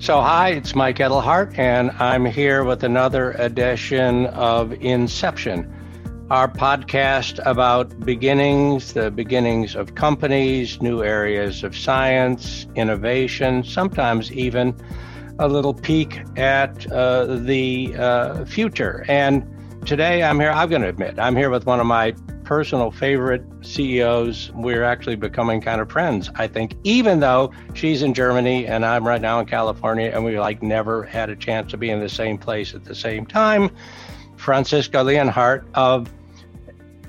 So, 0.00 0.22
hi, 0.22 0.52
it's 0.52 0.74
Mike 0.74 0.98
Edelhart, 0.98 1.58
and 1.58 1.90
I'm 1.90 2.24
here 2.24 2.64
with 2.64 2.84
another 2.84 3.32
edition 3.32 4.28
of 4.28 4.72
Inception, 4.72 5.70
our 6.30 6.48
podcast 6.48 7.38
about 7.44 8.00
beginnings, 8.00 8.94
the 8.94 9.10
beginnings 9.10 9.74
of 9.74 9.96
companies, 9.96 10.80
new 10.80 11.02
areas 11.02 11.62
of 11.64 11.76
science, 11.76 12.66
innovation, 12.76 13.62
sometimes 13.62 14.32
even 14.32 14.74
a 15.38 15.46
little 15.46 15.74
peek 15.74 16.22
at 16.38 16.90
uh, 16.90 17.26
the 17.26 17.94
uh, 17.94 18.46
future. 18.46 19.04
And 19.06 19.46
today 19.84 20.22
I'm 20.22 20.40
here, 20.40 20.50
I'm 20.50 20.70
going 20.70 20.80
to 20.80 20.88
admit, 20.88 21.18
I'm 21.18 21.36
here 21.36 21.50
with 21.50 21.66
one 21.66 21.78
of 21.78 21.86
my 21.86 22.14
personal 22.50 22.90
favorite 22.90 23.44
CEOs. 23.60 24.50
We're 24.56 24.82
actually 24.82 25.14
becoming 25.14 25.60
kind 25.60 25.80
of 25.80 25.88
friends, 25.88 26.32
I 26.34 26.48
think, 26.48 26.74
even 26.82 27.20
though 27.20 27.52
she's 27.74 28.02
in 28.02 28.12
Germany 28.12 28.66
and 28.66 28.84
I'm 28.84 29.06
right 29.06 29.20
now 29.22 29.38
in 29.38 29.46
California 29.46 30.10
and 30.12 30.24
we 30.24 30.36
like 30.40 30.60
never 30.60 31.04
had 31.04 31.30
a 31.30 31.36
chance 31.36 31.70
to 31.70 31.76
be 31.76 31.90
in 31.90 32.00
the 32.00 32.08
same 32.08 32.38
place 32.38 32.74
at 32.74 32.84
the 32.84 32.94
same 32.96 33.24
time. 33.24 33.70
Franziska 34.34 35.00
Leonhardt 35.00 35.64
of 35.74 36.12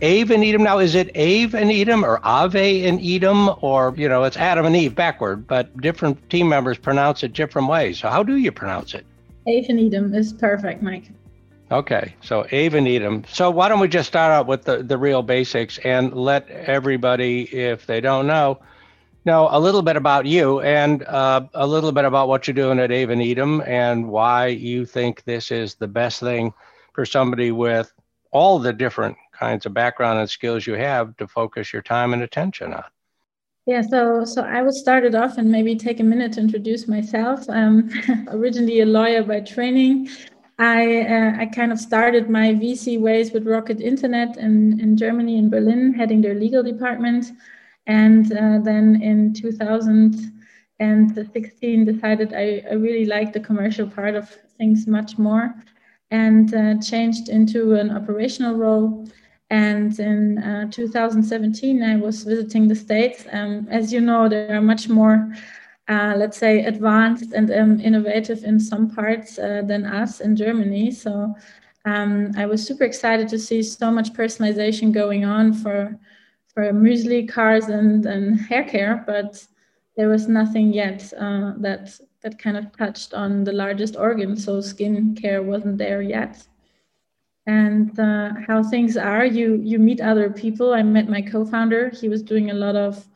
Ave 0.03 0.31
and 0.31 0.43
Edom. 0.43 0.61
Now, 0.61 0.77
is 0.77 0.93
it 0.93 1.09
Ave 1.15 1.59
and 1.59 1.71
Edom 1.71 2.05
or 2.05 2.19
Ave 2.23 2.85
and 2.85 3.03
Edom? 3.03 3.49
Or, 3.61 3.95
you 3.97 4.07
know, 4.07 4.25
it's 4.25 4.37
Adam 4.37 4.67
and 4.67 4.75
Eve 4.75 4.93
backward, 4.93 5.47
but 5.47 5.75
different 5.81 6.29
team 6.29 6.49
members 6.49 6.77
pronounce 6.77 7.23
it 7.23 7.33
different 7.33 7.67
ways. 7.67 7.97
So, 7.97 8.09
how 8.09 8.21
do 8.21 8.35
you 8.35 8.51
pronounce 8.51 8.93
it? 8.93 9.07
Ave 9.47 9.65
and 9.69 9.79
Edom 9.79 10.13
is 10.13 10.33
perfect, 10.33 10.83
Mike. 10.83 11.09
Okay, 11.71 12.15
so 12.21 12.41
Ave 12.41 12.77
and 12.77 12.85
Edom. 12.85 13.23
So 13.31 13.49
why 13.49 13.69
don't 13.69 13.79
we 13.79 13.87
just 13.87 14.09
start 14.09 14.33
out 14.33 14.45
with 14.45 14.63
the, 14.65 14.83
the 14.83 14.97
real 14.97 15.23
basics 15.23 15.77
and 15.79 16.13
let 16.13 16.49
everybody, 16.49 17.43
if 17.43 17.87
they 17.87 18.01
don't 18.01 18.27
know, 18.27 18.59
know 19.23 19.47
a 19.49 19.59
little 19.59 19.81
bit 19.81 19.95
about 19.95 20.25
you 20.25 20.59
and 20.59 21.03
uh, 21.03 21.47
a 21.53 21.65
little 21.65 21.93
bit 21.93 22.03
about 22.03 22.27
what 22.27 22.45
you're 22.45 22.53
doing 22.53 22.77
at 22.77 22.91
Ave 22.91 23.13
and 23.13 23.21
Edom 23.21 23.63
and 23.65 24.09
why 24.09 24.47
you 24.47 24.85
think 24.85 25.23
this 25.23 25.49
is 25.49 25.75
the 25.75 25.87
best 25.87 26.19
thing 26.19 26.53
for 26.91 27.05
somebody 27.05 27.53
with 27.53 27.93
all 28.31 28.59
the 28.59 28.73
different 28.73 29.15
kinds 29.31 29.65
of 29.65 29.73
background 29.73 30.19
and 30.19 30.29
skills 30.29 30.67
you 30.67 30.73
have 30.73 31.15
to 31.17 31.27
focus 31.27 31.71
your 31.71 31.81
time 31.81 32.11
and 32.11 32.21
attention 32.21 32.73
on. 32.73 32.83
Yeah, 33.65 33.81
so 33.81 34.25
so 34.25 34.41
I 34.41 34.61
would 34.61 34.73
start 34.73 35.05
it 35.05 35.15
off 35.15 35.37
and 35.37 35.49
maybe 35.49 35.75
take 35.77 36.01
a 36.01 36.03
minute 36.03 36.33
to 36.33 36.41
introduce 36.41 36.87
myself. 36.87 37.49
I'm 37.49 37.89
originally 38.27 38.81
a 38.81 38.85
lawyer 38.85 39.23
by 39.23 39.39
training. 39.39 40.09
I 40.59 41.01
uh, 41.01 41.33
I 41.39 41.47
kind 41.47 41.71
of 41.71 41.79
started 41.79 42.29
my 42.29 42.53
VC 42.53 42.99
ways 42.99 43.31
with 43.31 43.47
Rocket 43.47 43.81
Internet 43.81 44.37
in, 44.37 44.79
in 44.79 44.95
Germany 44.97 45.37
in 45.37 45.49
Berlin, 45.49 45.93
heading 45.93 46.21
their 46.21 46.35
legal 46.35 46.63
department, 46.63 47.31
and 47.87 48.31
uh, 48.31 48.59
then 48.59 49.01
in 49.01 49.33
2016 49.33 51.85
decided 51.85 52.33
I, 52.33 52.63
I 52.69 52.73
really 52.73 53.05
liked 53.05 53.33
the 53.33 53.39
commercial 53.39 53.87
part 53.87 54.13
of 54.15 54.29
things 54.57 54.85
much 54.87 55.17
more, 55.17 55.55
and 56.11 56.53
uh, 56.53 56.77
changed 56.79 57.29
into 57.29 57.75
an 57.75 57.91
operational 57.91 58.55
role. 58.55 59.07
And 59.49 59.97
in 59.99 60.37
uh, 60.37 60.67
2017, 60.71 61.83
I 61.83 61.95
was 61.97 62.23
visiting 62.23 62.69
the 62.69 62.75
States. 62.75 63.25
Um, 63.33 63.67
as 63.69 63.91
you 63.91 63.99
know, 63.99 64.29
there 64.29 64.55
are 64.55 64.61
much 64.61 64.87
more 64.87 65.29
uh, 65.91 66.13
let's 66.15 66.37
say, 66.37 66.63
advanced 66.63 67.33
and 67.33 67.51
um, 67.51 67.81
innovative 67.81 68.45
in 68.45 68.57
some 68.59 68.89
parts 68.89 69.37
uh, 69.37 69.61
than 69.65 69.85
us 69.85 70.21
in 70.21 70.37
Germany. 70.37 70.89
So 70.89 71.35
um, 71.83 72.31
I 72.37 72.45
was 72.45 72.65
super 72.65 72.85
excited 72.85 73.27
to 73.29 73.37
see 73.37 73.61
so 73.61 73.91
much 73.91 74.13
personalization 74.13 74.93
going 74.93 75.25
on 75.25 75.53
for 75.53 75.99
for 76.53 76.63
muesli, 76.71 77.27
cars, 77.27 77.67
and 77.67 78.05
and 78.05 78.39
hair 78.39 78.63
care, 78.63 79.03
but 79.05 79.45
there 79.97 80.07
was 80.07 80.27
nothing 80.27 80.71
yet 80.73 81.11
uh, 81.19 81.53
that 81.57 81.99
that 82.21 82.39
kind 82.39 82.55
of 82.55 82.71
touched 82.77 83.13
on 83.13 83.43
the 83.43 83.53
largest 83.53 83.95
organ. 83.97 84.37
So 84.37 84.61
skin 84.61 85.15
care 85.15 85.43
wasn't 85.43 85.77
there 85.77 86.01
yet. 86.01 86.47
And 87.47 87.99
uh, 87.99 88.29
how 88.47 88.63
things 88.63 88.95
are, 88.95 89.25
you 89.25 89.59
you 89.61 89.77
meet 89.79 89.99
other 89.99 90.29
people. 90.29 90.73
I 90.73 90.83
met 90.83 91.09
my 91.09 91.21
co-founder. 91.21 91.89
He 91.89 92.07
was 92.07 92.23
doing 92.23 92.51
a 92.51 92.59
lot 92.65 92.75
of 92.75 93.10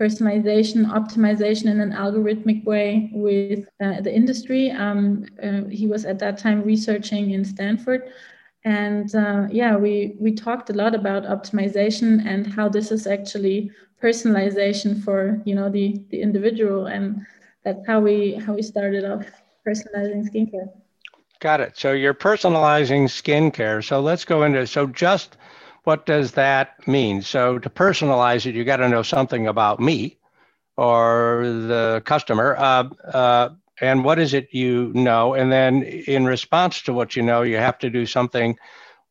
personalization, 0.00 0.86
optimization 0.86 1.66
in 1.66 1.80
an 1.80 1.92
algorithmic 1.92 2.64
way 2.64 3.10
with 3.12 3.68
uh, 3.80 4.00
the 4.00 4.14
industry. 4.14 4.70
Um, 4.70 5.26
uh, 5.42 5.64
he 5.70 5.86
was 5.86 6.04
at 6.04 6.18
that 6.20 6.38
time 6.38 6.62
researching 6.62 7.32
in 7.32 7.44
Stanford. 7.44 8.12
And 8.64 9.12
uh, 9.14 9.48
yeah, 9.50 9.76
we, 9.76 10.16
we 10.20 10.32
talked 10.32 10.70
a 10.70 10.72
lot 10.72 10.94
about 10.94 11.24
optimization 11.24 12.24
and 12.26 12.46
how 12.46 12.68
this 12.68 12.90
is 12.92 13.06
actually 13.06 13.70
personalization 14.02 15.02
for 15.02 15.42
you 15.44 15.54
know 15.54 15.68
the, 15.68 16.00
the 16.10 16.20
individual. 16.20 16.86
And 16.86 17.26
that's 17.64 17.84
how 17.86 18.00
we 18.00 18.34
how 18.34 18.54
we 18.54 18.62
started 18.62 19.04
off 19.04 19.24
personalizing 19.66 20.30
skincare. 20.30 20.68
Got 21.40 21.60
it. 21.60 21.76
So 21.76 21.92
you're 21.92 22.14
personalizing 22.14 23.04
skincare. 23.04 23.84
So 23.84 24.00
let's 24.00 24.24
go 24.24 24.42
into 24.42 24.66
so 24.66 24.86
just 24.86 25.36
what 25.88 26.04
does 26.04 26.32
that 26.32 26.86
mean? 26.86 27.22
So 27.22 27.58
to 27.58 27.70
personalize 27.70 28.44
it, 28.44 28.54
you 28.54 28.62
got 28.62 28.76
to 28.76 28.90
know 28.90 29.02
something 29.02 29.46
about 29.46 29.80
me 29.80 30.18
or 30.76 31.44
the 31.46 32.02
customer. 32.04 32.54
Uh, 32.58 32.90
uh, 33.04 33.48
and 33.80 34.04
what 34.04 34.18
is 34.18 34.34
it 34.34 34.52
you 34.52 34.92
know? 34.92 35.32
And 35.32 35.50
then 35.50 35.84
in 35.84 36.26
response 36.26 36.82
to 36.82 36.92
what 36.92 37.16
you 37.16 37.22
know, 37.22 37.40
you 37.40 37.56
have 37.56 37.78
to 37.78 37.88
do 37.88 38.04
something 38.04 38.58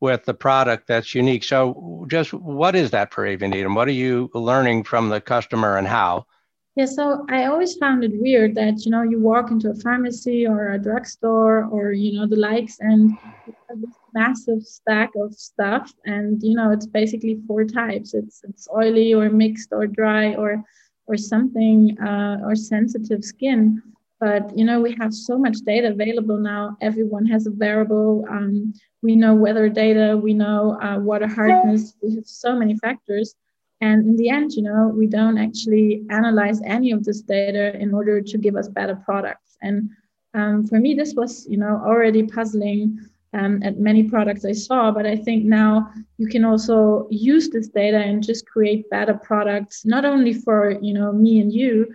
with 0.01 0.25
the 0.25 0.35
product 0.35 0.85
that's 0.85 1.15
unique. 1.15 1.43
So 1.43 2.05
just 2.11 2.31
what 2.31 2.75
is 2.75 2.91
that 2.91 3.11
for 3.11 3.25
Ave 3.27 3.43
and 3.43 3.75
What 3.75 3.87
are 3.87 3.99
you 4.05 4.29
learning 4.35 4.83
from 4.83 5.09
the 5.09 5.19
customer 5.19 5.77
and 5.77 5.87
how? 5.87 6.27
Yeah, 6.75 6.85
so 6.85 7.25
I 7.27 7.45
always 7.45 7.75
found 7.77 8.03
it 8.03 8.11
weird 8.21 8.53
that 8.53 8.85
you 8.85 8.91
know 8.91 9.01
you 9.01 9.19
walk 9.19 9.49
into 9.49 9.71
a 9.71 9.73
pharmacy 9.73 10.45
or 10.45 10.73
a 10.73 10.77
drugstore 10.77 11.65
or 11.71 11.91
you 11.91 12.19
know 12.19 12.27
the 12.27 12.35
likes 12.35 12.77
and 12.79 13.17
massive 14.19 14.61
stack 14.63 15.11
of 15.23 15.33
stuff 15.33 15.93
and 16.05 16.41
you 16.41 16.55
know 16.57 16.69
it's 16.71 16.87
basically 16.87 17.35
four 17.47 17.63
types. 17.63 18.13
It's 18.13 18.37
it's 18.49 18.67
oily 18.81 19.13
or 19.13 19.29
mixed 19.29 19.69
or 19.71 19.85
dry 19.87 20.35
or 20.35 20.63
or 21.09 21.17
something 21.17 21.97
uh, 22.09 22.37
or 22.45 22.55
sensitive 22.55 23.23
skin. 23.23 23.81
But 24.19 24.43
you 24.57 24.65
know 24.65 24.79
we 24.81 24.95
have 25.01 25.13
so 25.13 25.37
much 25.45 25.57
data 25.71 25.87
available 25.89 26.39
now. 26.53 26.77
Everyone 26.81 27.25
has 27.33 27.47
a 27.47 27.51
wearable. 27.51 28.25
Um, 28.29 28.73
we 29.01 29.15
know 29.15 29.33
weather 29.35 29.69
data. 29.69 30.07
We 30.27 30.33
know 30.33 30.77
uh, 30.81 30.97
water 31.09 31.27
hardness. 31.27 31.95
We 32.01 32.15
have 32.15 32.27
so 32.27 32.51
many 32.61 32.75
factors 32.77 33.35
and 33.79 34.07
in 34.07 34.15
the 34.15 34.29
end, 34.29 34.53
you 34.53 34.63
know, 34.63 34.87
we 34.87 35.05
don't 35.05 35.37
actually 35.37 36.03
analyze 36.09 36.61
any 36.65 36.91
of 36.91 37.03
this 37.03 37.21
data 37.21 37.79
in 37.79 37.93
order 37.93 38.21
to 38.21 38.37
give 38.37 38.55
us 38.55 38.67
better 38.67 38.95
products. 38.95 39.57
And 39.61 39.89
um, 40.33 40.65
for 40.65 40.79
me, 40.79 40.95
this 40.95 41.13
was, 41.13 41.45
you 41.47 41.57
know, 41.57 41.81
already 41.85 42.23
puzzling 42.23 42.99
um, 43.33 43.61
at 43.63 43.79
many 43.79 44.03
products 44.03 44.45
I 44.45 44.53
saw. 44.53 44.91
But 44.91 45.05
I 45.05 45.15
think 45.15 45.45
now 45.45 45.91
you 46.17 46.27
can 46.27 46.45
also 46.45 47.07
use 47.09 47.49
this 47.49 47.67
data 47.67 47.97
and 47.97 48.23
just 48.23 48.45
create 48.45 48.89
better 48.89 49.13
products, 49.13 49.85
not 49.85 50.05
only 50.05 50.33
for, 50.33 50.77
you 50.81 50.93
know, 50.93 51.11
me 51.11 51.39
and 51.39 51.51
you, 51.51 51.93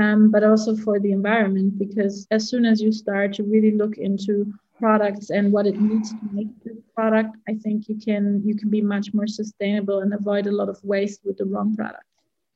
um, 0.00 0.30
but 0.30 0.44
also 0.44 0.76
for 0.76 0.98
the 0.98 1.12
environment. 1.12 1.78
Because 1.78 2.26
as 2.30 2.48
soon 2.48 2.64
as 2.64 2.80
you 2.80 2.92
start 2.92 3.34
to 3.34 3.42
really 3.42 3.72
look 3.72 3.98
into 3.98 4.52
products 4.78 5.30
and 5.30 5.52
what 5.52 5.66
it 5.66 5.78
needs 5.80 6.10
to 6.10 6.18
make 6.32 6.48
the 6.64 6.82
product, 6.94 7.36
I 7.48 7.54
think 7.54 7.88
you 7.88 7.96
can 7.96 8.42
you 8.44 8.56
can 8.56 8.70
be 8.70 8.80
much 8.80 9.12
more 9.12 9.26
sustainable 9.26 10.00
and 10.00 10.12
avoid 10.14 10.46
a 10.46 10.52
lot 10.52 10.68
of 10.68 10.82
waste 10.82 11.20
with 11.24 11.36
the 11.36 11.44
wrong 11.44 11.76
product. 11.76 12.04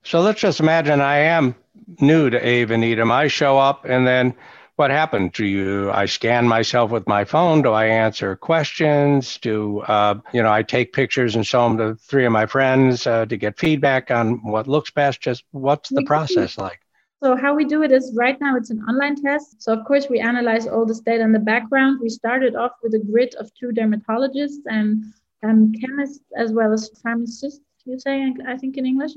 So 0.02 0.20
let's 0.20 0.40
just 0.40 0.60
imagine 0.60 1.00
I 1.00 1.18
am 1.18 1.54
new 2.00 2.30
to 2.30 2.38
Ave 2.38 2.74
and 2.74 2.84
Edom. 2.84 3.10
I 3.10 3.28
show 3.28 3.58
up 3.58 3.84
and 3.84 4.06
then 4.06 4.34
what 4.76 4.90
happened 4.90 5.34
to 5.34 5.46
you? 5.46 5.90
I 5.92 6.06
scan 6.06 6.48
myself 6.48 6.90
with 6.90 7.06
my 7.06 7.24
phone. 7.24 7.62
Do 7.62 7.70
I 7.70 7.86
answer 7.86 8.34
questions? 8.36 9.38
Do 9.38 9.80
uh, 9.80 10.20
you 10.32 10.42
know? 10.42 10.52
I 10.52 10.62
take 10.62 10.92
pictures 10.92 11.36
and 11.36 11.46
show 11.46 11.68
them 11.68 11.78
to 11.78 11.94
three 11.94 12.24
of 12.24 12.32
my 12.32 12.46
friends 12.46 13.06
uh, 13.06 13.26
to 13.26 13.36
get 13.36 13.58
feedback 13.58 14.10
on 14.10 14.42
what 14.42 14.66
looks 14.66 14.90
best. 14.90 15.20
Just 15.20 15.44
what's 15.52 15.90
the 15.90 16.04
process 16.04 16.58
like? 16.58 16.80
So 17.22 17.36
how 17.36 17.54
we 17.54 17.64
do 17.64 17.82
it 17.82 17.90
is 17.90 18.12
right 18.14 18.38
now 18.40 18.56
it's 18.56 18.70
an 18.70 18.80
online 18.88 19.16
test. 19.16 19.62
So 19.62 19.72
of 19.72 19.84
course 19.86 20.08
we 20.10 20.18
analyze 20.20 20.66
all 20.66 20.84
this 20.84 21.00
data 21.00 21.22
in 21.22 21.32
the 21.32 21.38
background. 21.38 22.00
We 22.02 22.10
started 22.10 22.54
off 22.54 22.72
with 22.82 22.94
a 22.94 22.98
grid 22.98 23.34
of 23.36 23.50
two 23.54 23.68
dermatologists 23.68 24.60
and 24.66 25.04
um, 25.42 25.72
chemists 25.72 26.24
as 26.36 26.52
well 26.52 26.72
as 26.72 26.90
pharmacists, 27.02 27.60
you 27.84 27.98
say, 27.98 28.34
I 28.46 28.58
think 28.58 28.76
in 28.76 28.84
English. 28.84 29.12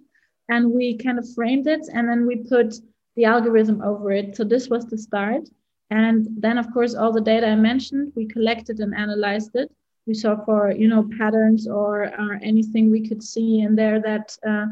And 0.48 0.72
we 0.72 0.98
kind 0.98 1.20
of 1.20 1.28
framed 1.34 1.68
it 1.68 1.82
and 1.94 2.08
then 2.08 2.26
we 2.26 2.38
put 2.38 2.76
the 3.18 3.26
algorithm 3.26 3.82
over 3.82 4.12
it. 4.12 4.38
So 4.38 4.46
this 4.46 4.70
was 4.70 4.86
the 4.86 4.98
start. 4.98 5.50
And 5.90 6.28
then 6.38 6.58
of 6.58 6.72
course 6.72 6.96
all 6.96 7.12
the 7.12 7.22
data 7.22 7.48
I 7.48 7.56
mentioned, 7.56 8.14
we 8.16 8.26
collected 8.28 8.80
and 8.80 8.96
analyzed 8.96 9.52
it. 9.56 9.70
We 10.06 10.14
saw 10.14 10.38
for, 10.46 10.72
you 10.72 10.88
know, 10.88 11.10
patterns 11.18 11.68
or, 11.68 12.04
or 12.04 12.40
anything 12.42 12.90
we 12.90 13.06
could 13.06 13.22
see 13.22 13.60
in 13.60 13.76
there 13.76 14.00
that 14.02 14.38
uh, 14.48 14.68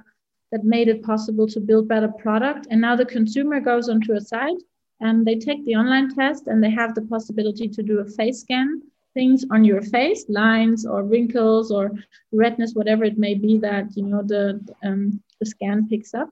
that 0.51 0.63
made 0.63 0.87
it 0.87 1.03
possible 1.03 1.47
to 1.47 1.59
build 1.59 1.89
better 1.89 2.07
product. 2.07 2.67
And 2.69 2.79
now 2.79 2.95
the 2.95 3.05
consumer 3.05 3.59
goes 3.59 3.89
onto 3.89 4.13
a 4.13 4.21
site 4.21 4.61
and 5.01 5.25
they 5.25 5.35
take 5.35 5.65
the 5.65 5.75
online 5.75 6.13
test 6.15 6.47
and 6.47 6.63
they 6.63 6.69
have 6.69 6.95
the 6.95 7.01
possibility 7.01 7.67
to 7.67 7.83
do 7.83 7.99
a 7.99 8.05
face 8.05 8.41
scan 8.41 8.81
things 9.13 9.45
on 9.51 9.63
your 9.65 9.81
face 9.81 10.25
lines 10.29 10.85
or 10.85 11.03
wrinkles 11.03 11.71
or 11.71 11.91
redness 12.31 12.73
whatever 12.73 13.03
it 13.05 13.17
may 13.17 13.33
be 13.33 13.57
that 13.57 13.85
you 13.95 14.03
know 14.03 14.21
the 14.21 14.59
um, 14.83 15.21
the 15.39 15.45
scan 15.45 15.87
picks 15.87 16.13
up 16.13 16.29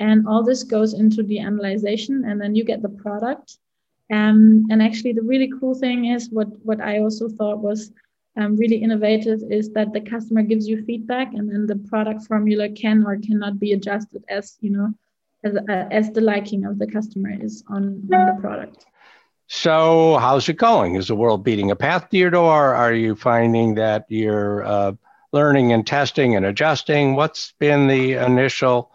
and 0.00 0.26
all 0.26 0.42
this 0.42 0.64
goes 0.64 0.94
into 0.94 1.22
the 1.22 1.38
analyzation 1.38 2.24
and 2.24 2.40
then 2.40 2.54
you 2.54 2.64
get 2.64 2.82
the 2.82 2.88
product 2.88 3.58
Um, 4.12 4.66
and 4.70 4.82
actually, 4.82 5.14
the 5.14 5.22
really 5.22 5.50
cool 5.58 5.74
thing 5.74 6.06
is 6.06 6.28
what 6.30 6.48
what 6.62 6.80
I 6.80 7.00
also 7.00 7.28
thought 7.28 7.58
was 7.60 7.90
um, 8.36 8.56
really 8.56 8.76
innovative 8.76 9.40
is 9.50 9.70
that 9.72 9.92
the 9.92 10.00
customer 10.00 10.42
gives 10.42 10.68
you 10.68 10.84
feedback, 10.84 11.32
and 11.32 11.50
then 11.50 11.66
the 11.66 11.76
product 11.76 12.26
formula 12.26 12.68
can 12.68 13.04
or 13.06 13.16
cannot 13.16 13.58
be 13.58 13.72
adjusted 13.72 14.22
as 14.28 14.58
you 14.60 14.70
know 14.70 14.92
as, 15.42 15.56
uh, 15.56 15.88
as 15.90 16.10
the 16.12 16.20
liking 16.20 16.64
of 16.64 16.78
the 16.78 16.86
customer 16.86 17.32
is 17.32 17.64
on, 17.68 18.02
on 18.12 18.26
the 18.26 18.36
product. 18.40 18.86
So, 19.46 20.18
how's 20.20 20.48
it 20.48 20.56
going? 20.56 20.96
Is 20.96 21.08
the 21.08 21.16
world 21.16 21.44
beating 21.44 21.70
a 21.70 21.76
path 21.76 22.08
to 22.10 22.16
your 22.16 22.30
door? 22.30 22.74
Are 22.74 22.92
you 22.94 23.14
finding 23.16 23.74
that 23.76 24.04
you're 24.08 24.64
uh, 24.64 24.92
learning 25.32 25.72
and 25.72 25.86
testing 25.86 26.36
and 26.36 26.44
adjusting? 26.46 27.16
What's 27.16 27.52
been 27.58 27.88
the 27.88 28.14
initial 28.14 28.90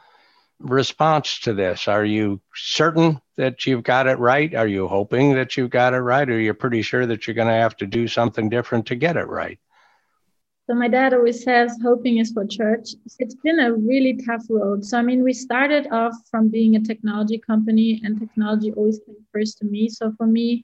response 0.59 1.39
to 1.39 1.53
this? 1.53 1.87
Are 1.87 2.05
you 2.05 2.41
certain 2.53 3.21
that 3.37 3.65
you've 3.65 3.83
got 3.83 4.07
it 4.07 4.19
right? 4.19 4.53
Are 4.53 4.67
you 4.67 4.87
hoping 4.87 5.33
that 5.33 5.55
you've 5.55 5.69
got 5.69 5.93
it 5.93 5.99
right? 5.99 6.29
Or 6.29 6.33
are 6.33 6.39
you 6.39 6.53
pretty 6.53 6.81
sure 6.81 7.05
that 7.05 7.25
you're 7.25 7.35
going 7.35 7.47
to 7.47 7.53
have 7.53 7.77
to 7.77 7.87
do 7.87 8.07
something 8.07 8.49
different 8.49 8.85
to 8.87 8.95
get 8.95 9.17
it 9.17 9.27
right? 9.27 9.59
So 10.67 10.75
my 10.75 10.87
dad 10.87 11.15
always 11.15 11.43
says 11.43 11.79
hoping 11.81 12.19
is 12.19 12.31
for 12.31 12.45
church. 12.45 12.89
It's 13.17 13.35
been 13.35 13.59
a 13.59 13.73
really 13.73 14.21
tough 14.23 14.43
road. 14.49 14.85
So 14.85 14.99
I 14.99 15.01
mean, 15.01 15.23
we 15.23 15.33
started 15.33 15.87
off 15.91 16.13
from 16.29 16.49
being 16.49 16.75
a 16.75 16.79
technology 16.79 17.39
company, 17.39 17.99
and 18.03 18.19
technology 18.19 18.71
always 18.73 18.99
came 19.03 19.15
first 19.33 19.57
to 19.59 19.65
me. 19.65 19.89
So 19.89 20.13
for 20.15 20.27
me, 20.27 20.63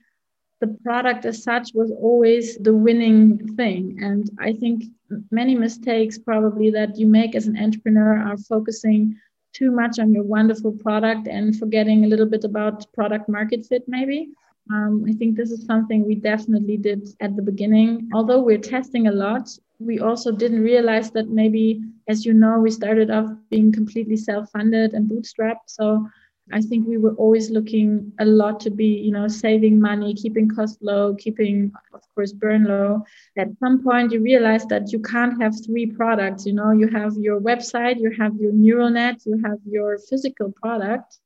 the 0.61 0.77
product 0.83 1.25
as 1.25 1.41
such 1.41 1.71
was 1.73 1.91
always 1.91 2.57
the 2.57 2.73
winning 2.73 3.55
thing. 3.55 3.97
And 3.99 4.29
I 4.39 4.53
think 4.53 4.83
many 5.31 5.55
mistakes 5.55 6.19
probably 6.19 6.69
that 6.69 6.97
you 6.97 7.07
make 7.07 7.33
as 7.33 7.47
an 7.47 7.57
entrepreneur 7.57 8.17
are 8.19 8.37
focusing 8.37 9.17
too 9.55 9.71
much 9.71 9.99
on 9.99 10.13
your 10.13 10.23
wonderful 10.23 10.71
product 10.71 11.27
and 11.27 11.57
forgetting 11.57 12.03
a 12.03 12.07
little 12.07 12.25
bit 12.25 12.43
about 12.43 12.91
product 12.93 13.29
market 13.29 13.65
fit, 13.65 13.83
maybe. 13.87 14.29
Um, 14.71 15.05
I 15.07 15.13
think 15.13 15.35
this 15.35 15.51
is 15.51 15.65
something 15.65 16.05
we 16.05 16.15
definitely 16.15 16.77
did 16.77 17.07
at 17.21 17.35
the 17.35 17.41
beginning. 17.41 18.09
Although 18.13 18.41
we're 18.41 18.57
testing 18.57 19.07
a 19.07 19.11
lot, 19.11 19.47
we 19.79 19.99
also 19.99 20.31
didn't 20.31 20.63
realize 20.63 21.11
that 21.11 21.29
maybe, 21.29 21.81
as 22.07 22.25
you 22.25 22.33
know, 22.33 22.59
we 22.59 22.71
started 22.71 23.11
off 23.11 23.29
being 23.49 23.71
completely 23.71 24.17
self 24.17 24.49
funded 24.51 24.93
and 24.93 25.09
bootstrapped. 25.09 25.67
So 25.67 26.07
I 26.51 26.61
think 26.61 26.87
we 26.87 26.97
were 26.97 27.13
always 27.15 27.49
looking 27.49 28.11
a 28.19 28.25
lot 28.25 28.59
to 28.61 28.69
be, 28.69 28.85
you 28.85 29.11
know, 29.11 29.27
saving 29.27 29.79
money, 29.79 30.13
keeping 30.13 30.47
cost 30.47 30.77
low, 30.81 31.15
keeping, 31.15 31.71
of 31.93 32.01
course, 32.13 32.33
burn 32.33 32.65
low. 32.65 33.03
At 33.35 33.57
some 33.59 33.83
point, 33.83 34.11
you 34.11 34.21
realize 34.21 34.65
that 34.67 34.91
you 34.91 34.99
can't 34.99 35.41
have 35.41 35.53
three 35.65 35.87
products. 35.87 36.45
You 36.45 36.53
know, 36.53 36.71
you 36.71 36.87
have 36.89 37.13
your 37.17 37.41
website, 37.41 37.99
you 37.99 38.11
have 38.19 38.35
your 38.35 38.51
neural 38.51 38.91
net, 38.91 39.21
you 39.25 39.41
have 39.43 39.57
your 39.65 39.97
physical 39.97 40.51
product, 40.51 41.19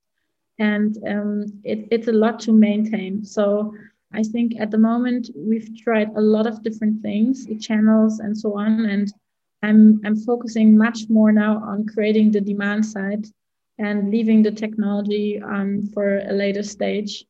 and 0.57 0.97
um, 1.05 1.45
it, 1.65 1.87
it's 1.91 2.07
a 2.07 2.13
lot 2.13 2.39
to 2.41 2.53
maintain. 2.53 3.25
So 3.25 3.73
I 4.13 4.23
think 4.23 4.53
at 4.59 4.71
the 4.71 4.77
moment 4.77 5.29
we've 5.35 5.69
tried 5.77 6.09
a 6.15 6.21
lot 6.21 6.47
of 6.47 6.63
different 6.63 7.01
things, 7.01 7.45
channels 7.59 8.19
and 8.19 8.37
so 8.37 8.57
on, 8.57 8.85
and 8.85 9.11
I'm 9.63 9.99
I'm 10.05 10.15
focusing 10.15 10.77
much 10.77 11.09
more 11.09 11.33
now 11.33 11.57
on 11.57 11.85
creating 11.87 12.31
the 12.31 12.41
demand 12.41 12.85
side 12.85 13.25
and 13.79 14.11
leaving 14.11 14.43
the 14.43 14.51
technology 14.51 15.41
um, 15.41 15.89
for 15.93 16.19
a 16.19 16.33
later 16.33 16.63
stage. 16.63 17.25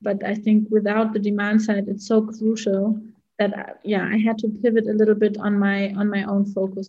But 0.00 0.24
I 0.24 0.34
think 0.34 0.68
without 0.70 1.12
the 1.12 1.18
demand 1.18 1.60
side, 1.60 1.88
it's 1.88 2.06
so 2.06 2.22
crucial 2.22 3.00
that 3.38 3.80
yeah, 3.84 4.08
I 4.10 4.18
had 4.18 4.38
to 4.38 4.48
pivot 4.48 4.86
a 4.86 4.92
little 4.92 5.14
bit 5.14 5.36
on 5.38 5.58
my 5.58 5.92
on 5.94 6.08
my 6.08 6.22
own 6.24 6.46
focus. 6.46 6.88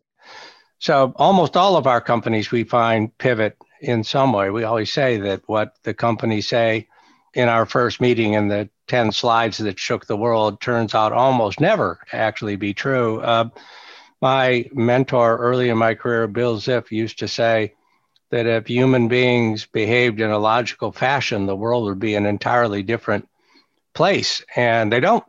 So 0.78 1.12
almost 1.16 1.58
all 1.58 1.76
of 1.76 1.88
our 1.88 2.02
companies 2.02 2.52
we 2.52 2.64
find 2.64 3.16
pivot 3.18 3.58
in 3.82 4.04
some 4.04 4.32
way. 4.32 4.50
We 4.50 4.64
always 4.64 4.94
say 4.94 5.18
that 5.18 5.42
what 5.48 5.76
the 5.84 5.94
companies 5.94 6.48
say 6.48 6.88
in 7.34 7.50
our 7.50 7.66
first 7.66 8.00
meeting 8.02 8.34
in 8.34 8.48
the 8.48 8.70
10 8.88 9.12
slides 9.12 9.58
that 9.60 9.80
shook 9.80 10.06
the 10.06 10.18
world 10.18 10.62
turns 10.62 10.96
out 10.96 11.14
almost 11.14 11.60
never 11.60 12.00
to 12.10 12.16
actually 12.16 12.56
be 12.56 12.74
true. 12.74 13.22
Uh, 13.22 13.50
my 14.22 14.66
mentor 14.74 15.38
early 15.38 15.70
in 15.70 15.78
my 15.78 15.96
career, 15.96 16.28
Bill 16.28 16.58
Ziff, 16.58 16.92
used 16.92 17.20
to 17.20 17.28
say, 17.28 17.74
that 18.32 18.46
if 18.46 18.68
human 18.68 19.08
beings 19.08 19.66
behaved 19.66 20.22
in 20.22 20.30
a 20.30 20.38
logical 20.38 20.92
fashion, 20.92 21.46
the 21.46 21.56
world 21.56 21.86
would 21.86 22.00
be 22.00 22.16
an 22.16 22.26
entirely 22.26 22.84
different 22.84 23.28
place. 23.94 24.44
And 24.56 24.92
they 24.92 25.00
don't. 25.00 25.24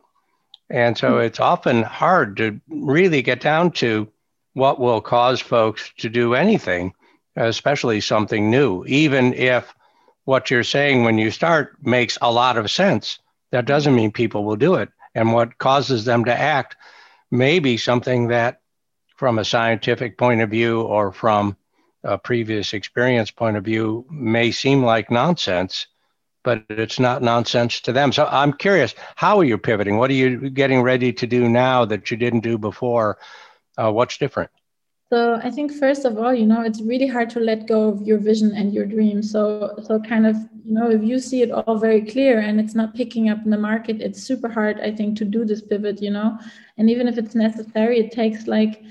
And 0.69 0.97
so 0.97 1.15
hmm. 1.15 1.21
it's 1.21 1.39
often 1.39 1.83
hard 1.83 2.37
to 2.37 2.59
really 2.69 3.21
get 3.21 3.41
down 3.41 3.71
to 3.71 4.07
what 4.53 4.79
will 4.79 5.01
cause 5.01 5.41
folks 5.41 5.91
to 5.97 6.09
do 6.09 6.33
anything, 6.33 6.93
especially 7.35 8.01
something 8.01 8.49
new, 8.49 8.83
even 8.85 9.33
if 9.33 9.73
what 10.25 10.51
you're 10.51 10.63
saying 10.63 11.03
when 11.03 11.17
you 11.17 11.31
start 11.31 11.75
makes 11.81 12.17
a 12.21 12.31
lot 12.31 12.57
of 12.57 12.69
sense. 12.69 13.19
That 13.51 13.65
doesn't 13.65 13.95
mean 13.95 14.11
people 14.11 14.43
will 14.43 14.55
do 14.55 14.75
it. 14.75 14.89
And 15.13 15.33
what 15.33 15.57
causes 15.57 16.05
them 16.05 16.25
to 16.25 16.33
act 16.33 16.77
may 17.29 17.59
be 17.59 17.77
something 17.77 18.27
that, 18.27 18.61
from 19.17 19.39
a 19.39 19.45
scientific 19.45 20.17
point 20.17 20.41
of 20.41 20.49
view 20.49 20.81
or 20.81 21.11
from 21.11 21.57
a 22.03 22.17
previous 22.17 22.73
experience 22.73 23.31
point 23.31 23.57
of 23.57 23.63
view 23.63 24.05
may 24.09 24.51
seem 24.51 24.83
like 24.83 25.11
nonsense, 25.11 25.87
but 26.43 26.63
it's 26.69 26.99
not 26.99 27.21
nonsense 27.21 27.81
to 27.81 27.93
them. 27.93 28.11
So 28.11 28.27
I'm 28.29 28.53
curious, 28.53 28.95
how 29.15 29.37
are 29.39 29.43
you 29.43 29.57
pivoting? 29.57 29.97
What 29.97 30.09
are 30.09 30.15
you 30.15 30.49
getting 30.49 30.81
ready 30.81 31.13
to 31.13 31.27
do 31.27 31.47
now 31.47 31.85
that 31.85 32.09
you 32.09 32.17
didn't 32.17 32.41
do 32.41 32.57
before? 32.57 33.17
Uh, 33.77 33.91
what's 33.91 34.17
different? 34.17 34.49
So 35.11 35.41
I 35.43 35.51
think 35.51 35.73
first 35.73 36.05
of 36.05 36.17
all, 36.17 36.33
you 36.33 36.45
know, 36.45 36.61
it's 36.61 36.81
really 36.81 37.07
hard 37.07 37.29
to 37.31 37.41
let 37.41 37.67
go 37.67 37.89
of 37.89 38.01
your 38.01 38.17
vision 38.17 38.53
and 38.55 38.73
your 38.73 38.85
dream. 38.85 39.21
So 39.21 39.75
so 39.83 39.99
kind 39.99 40.25
of, 40.25 40.37
you 40.63 40.73
know, 40.73 40.89
if 40.89 41.03
you 41.03 41.19
see 41.19 41.41
it 41.41 41.51
all 41.51 41.77
very 41.77 42.01
clear 42.05 42.39
and 42.39 42.61
it's 42.61 42.75
not 42.75 42.95
picking 42.95 43.27
up 43.27 43.43
in 43.43 43.51
the 43.51 43.57
market, 43.57 43.99
it's 43.99 44.23
super 44.23 44.47
hard, 44.47 44.79
I 44.79 44.89
think, 44.95 45.17
to 45.17 45.25
do 45.25 45.43
this 45.43 45.61
pivot, 45.61 46.01
you 46.01 46.11
know. 46.11 46.39
And 46.77 46.89
even 46.89 47.09
if 47.09 47.17
it's 47.17 47.35
necessary, 47.35 47.99
it 47.99 48.13
takes 48.13 48.47
like 48.47 48.83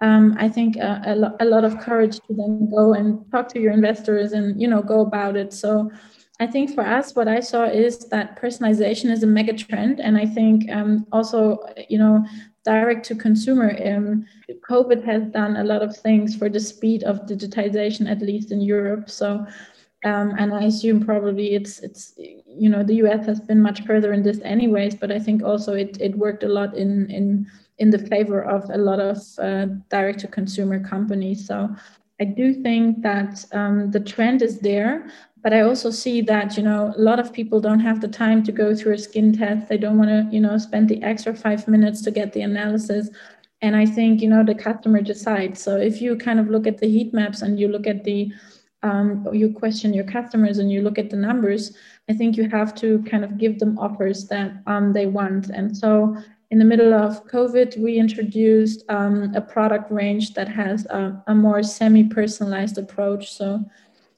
um, 0.00 0.36
I 0.38 0.48
think 0.48 0.76
a, 0.76 1.02
a, 1.06 1.14
lo- 1.14 1.36
a, 1.40 1.44
lot 1.44 1.64
of 1.64 1.78
courage 1.78 2.16
to 2.16 2.34
then 2.34 2.68
go 2.70 2.94
and 2.94 3.24
talk 3.30 3.48
to 3.50 3.60
your 3.60 3.72
investors 3.72 4.32
and 4.32 4.60
you 4.60 4.68
know 4.68 4.82
go 4.82 5.00
about 5.00 5.36
it. 5.36 5.52
So 5.52 5.90
I 6.40 6.46
think 6.46 6.74
for 6.74 6.84
us, 6.84 7.14
what 7.14 7.28
I 7.28 7.40
saw 7.40 7.64
is 7.64 7.98
that 8.08 8.40
personalization 8.40 9.10
is 9.10 9.22
a 9.22 9.26
mega 9.26 9.52
trend, 9.52 10.00
and 10.00 10.16
I 10.16 10.26
think 10.26 10.70
um, 10.70 11.06
also 11.12 11.58
you 11.88 11.98
know 11.98 12.24
direct 12.64 13.06
to 13.06 13.14
consumer. 13.14 13.76
Um, 13.84 14.26
COVID 14.68 15.04
has 15.04 15.26
done 15.26 15.56
a 15.56 15.64
lot 15.64 15.82
of 15.82 15.96
things 15.96 16.34
for 16.34 16.48
the 16.48 16.60
speed 16.60 17.04
of 17.04 17.26
digitization, 17.26 18.10
at 18.10 18.20
least 18.20 18.50
in 18.50 18.60
Europe. 18.60 19.10
So. 19.10 19.46
Um, 20.04 20.34
and 20.38 20.52
I 20.52 20.64
assume 20.64 21.04
probably 21.04 21.54
it's 21.54 21.78
it's 21.80 22.14
you 22.16 22.68
know 22.68 22.82
the 22.82 22.96
US 22.96 23.24
has 23.26 23.40
been 23.40 23.60
much 23.60 23.84
further 23.84 24.12
in 24.12 24.22
this 24.22 24.40
anyways, 24.42 24.94
but 24.94 25.10
I 25.10 25.18
think 25.18 25.42
also 25.42 25.72
it 25.74 25.96
it 26.00 26.16
worked 26.16 26.44
a 26.44 26.48
lot 26.48 26.74
in 26.76 27.10
in 27.10 27.46
in 27.78 27.90
the 27.90 27.98
favor 27.98 28.42
of 28.42 28.68
a 28.70 28.78
lot 28.78 29.00
of 29.00 29.18
uh, 29.38 29.66
direct 29.88 30.20
to 30.20 30.28
consumer 30.28 30.78
companies. 30.78 31.46
So 31.46 31.74
I 32.20 32.24
do 32.24 32.54
think 32.54 33.02
that 33.02 33.44
um, 33.52 33.90
the 33.90 33.98
trend 33.98 34.42
is 34.42 34.60
there, 34.60 35.10
but 35.42 35.52
I 35.52 35.62
also 35.62 35.90
see 35.90 36.20
that 36.22 36.56
you 36.58 36.62
know 36.62 36.92
a 36.96 37.00
lot 37.00 37.18
of 37.18 37.32
people 37.32 37.60
don't 37.60 37.80
have 37.80 38.02
the 38.02 38.08
time 38.08 38.42
to 38.44 38.52
go 38.52 38.74
through 38.74 38.94
a 38.94 38.98
skin 38.98 39.32
test. 39.32 39.68
They 39.68 39.78
don't 39.78 39.96
want 39.98 40.10
to 40.10 40.28
you 40.30 40.40
know 40.40 40.58
spend 40.58 40.90
the 40.90 41.02
extra 41.02 41.34
five 41.34 41.66
minutes 41.66 42.02
to 42.02 42.10
get 42.10 42.34
the 42.34 42.42
analysis. 42.42 43.08
And 43.62 43.74
I 43.74 43.86
think 43.86 44.20
you 44.20 44.28
know 44.28 44.44
the 44.44 44.54
customer 44.54 45.00
decides. 45.00 45.62
So 45.62 45.78
if 45.78 46.02
you 46.02 46.18
kind 46.18 46.38
of 46.38 46.50
look 46.50 46.66
at 46.66 46.76
the 46.76 46.88
heat 46.88 47.14
maps 47.14 47.40
and 47.40 47.58
you 47.58 47.68
look 47.68 47.86
at 47.86 48.04
the 48.04 48.30
um, 48.84 49.26
you 49.32 49.50
question 49.50 49.94
your 49.94 50.04
customers 50.04 50.58
and 50.58 50.70
you 50.70 50.82
look 50.82 50.98
at 50.98 51.10
the 51.10 51.16
numbers, 51.16 51.74
I 52.08 52.12
think 52.12 52.36
you 52.36 52.48
have 52.50 52.74
to 52.76 53.02
kind 53.04 53.24
of 53.24 53.38
give 53.38 53.58
them 53.58 53.78
offers 53.78 54.28
that 54.28 54.52
um, 54.66 54.92
they 54.92 55.06
want. 55.06 55.48
And 55.48 55.74
so 55.76 56.16
in 56.50 56.58
the 56.58 56.64
middle 56.66 56.92
of 56.92 57.26
COVID, 57.26 57.78
we 57.78 57.98
introduced 57.98 58.84
um, 58.90 59.34
a 59.34 59.40
product 59.40 59.90
range 59.90 60.34
that 60.34 60.48
has 60.48 60.84
a, 60.86 61.22
a 61.26 61.34
more 61.34 61.62
semi 61.62 62.04
personalized 62.04 62.76
approach. 62.76 63.32
So, 63.32 63.64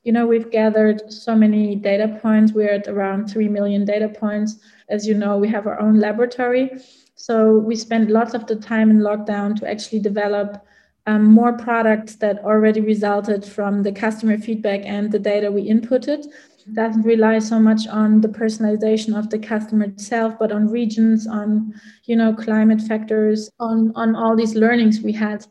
you 0.02 0.12
know, 0.12 0.26
we've 0.26 0.50
gathered 0.50 1.12
so 1.12 1.36
many 1.36 1.76
data 1.76 2.18
points. 2.20 2.52
We're 2.52 2.74
at 2.74 2.88
around 2.88 3.28
3 3.28 3.48
million 3.48 3.84
data 3.84 4.08
points. 4.08 4.58
As 4.88 5.06
you 5.06 5.14
know, 5.14 5.38
we 5.38 5.48
have 5.48 5.66
our 5.66 5.80
own 5.80 6.00
laboratory. 6.00 6.70
So, 7.14 7.52
we 7.52 7.76
spent 7.76 8.10
lots 8.10 8.34
of 8.34 8.46
the 8.46 8.56
time 8.56 8.90
in 8.90 8.98
lockdown 8.98 9.58
to 9.60 9.70
actually 9.70 10.00
develop 10.00 10.66
um, 11.06 11.24
more 11.24 11.52
products 11.52 12.16
that 12.16 12.38
already 12.40 12.80
resulted 12.80 13.44
from 13.44 13.82
the 13.82 13.92
customer 13.92 14.38
feedback 14.38 14.80
and 14.84 15.10
the 15.10 15.18
data 15.18 15.50
we 15.50 15.68
inputted. 15.68 16.26
Doesn't 16.72 17.02
rely 17.02 17.38
so 17.38 17.60
much 17.60 17.86
on 17.86 18.20
the 18.20 18.28
personalization 18.28 19.16
of 19.16 19.30
the 19.30 19.38
customer 19.38 19.84
itself 19.84 20.34
but 20.38 20.50
on 20.50 20.66
regions 20.68 21.26
on 21.28 21.72
you 22.06 22.16
know 22.16 22.34
climate 22.34 22.80
factors 22.80 23.48
on 23.60 23.92
on 23.94 24.16
all 24.16 24.34
these 24.34 24.56
learnings 24.56 25.00
we 25.00 25.12
had. 25.12 25.46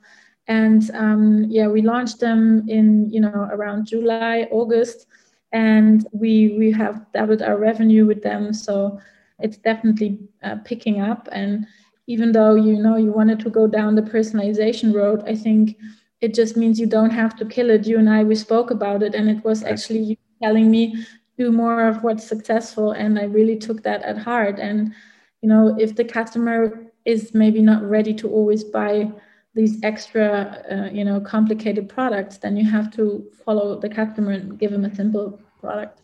And 0.48 0.92
um, 0.94 1.46
yeah 1.48 1.68
we 1.68 1.82
launched 1.82 2.20
them 2.20 2.68
in 2.68 3.10
you 3.10 3.22
know 3.22 3.50
around 3.52 3.88
july 3.88 4.48
august 4.52 5.08
and 5.56 6.06
we 6.12 6.56
we 6.58 6.70
have 6.74 7.06
doubled 7.14 7.42
our 7.42 7.58
revenue 7.58 8.06
with 8.06 8.22
them. 8.22 8.54
So 8.54 9.00
it's 9.40 9.58
definitely 9.58 10.20
uh, 10.44 10.58
picking 10.66 11.02
up. 11.02 11.30
And 11.32 11.66
even 12.08 12.32
though 12.32 12.56
you 12.56 12.78
know 12.78 12.98
you 12.98 13.12
wanted 13.12 13.40
to 13.40 13.50
go 13.50 13.68
down 13.68 13.96
the 13.96 14.02
personalization 14.02 14.94
road 14.94 15.24
i 15.28 15.36
think 15.36 15.78
it 16.22 16.34
just 16.34 16.56
means 16.58 16.80
you 16.80 16.88
don't 16.88 17.12
have 17.12 17.36
to 17.36 17.46
kill 17.46 17.70
it. 17.70 17.86
You 17.86 18.00
and 18.00 18.10
i 18.10 18.24
we 18.24 18.36
spoke 18.36 18.72
about 18.72 19.04
it 19.04 19.14
and 19.16 19.30
it 19.30 19.44
was 19.44 19.64
actually 19.64 20.00
you 20.00 20.18
telling 20.42 20.72
me 20.72 21.06
do 21.38 21.52
more 21.52 21.88
of 21.88 22.04
what's 22.04 22.26
successful 22.26 22.92
and 22.92 23.20
i 23.20 23.24
really 23.24 23.58
took 23.58 23.84
that 23.84 24.02
at 24.04 24.18
heart. 24.18 24.60
And 24.60 24.94
you 25.42 25.50
know 25.50 25.76
if 25.80 25.96
the 25.96 26.06
customer 26.06 26.92
is 27.06 27.34
maybe 27.34 27.62
not 27.62 27.84
ready 27.84 28.14
to 28.16 28.30
always 28.30 28.64
buy 28.64 29.12
these 29.54 29.82
extra 29.84 30.64
uh, 30.72 30.90
you 30.94 31.06
know 31.06 31.20
complicated 31.20 31.88
products 31.88 32.38
then 32.38 32.58
you 32.58 32.70
have 32.70 32.92
to 32.92 33.26
follow 33.46 33.80
the 33.80 33.90
customer 33.90 34.32
and 34.32 34.60
give 34.60 34.72
them 34.72 34.86
a 34.86 34.96
simple 34.96 35.40
product 35.60 36.02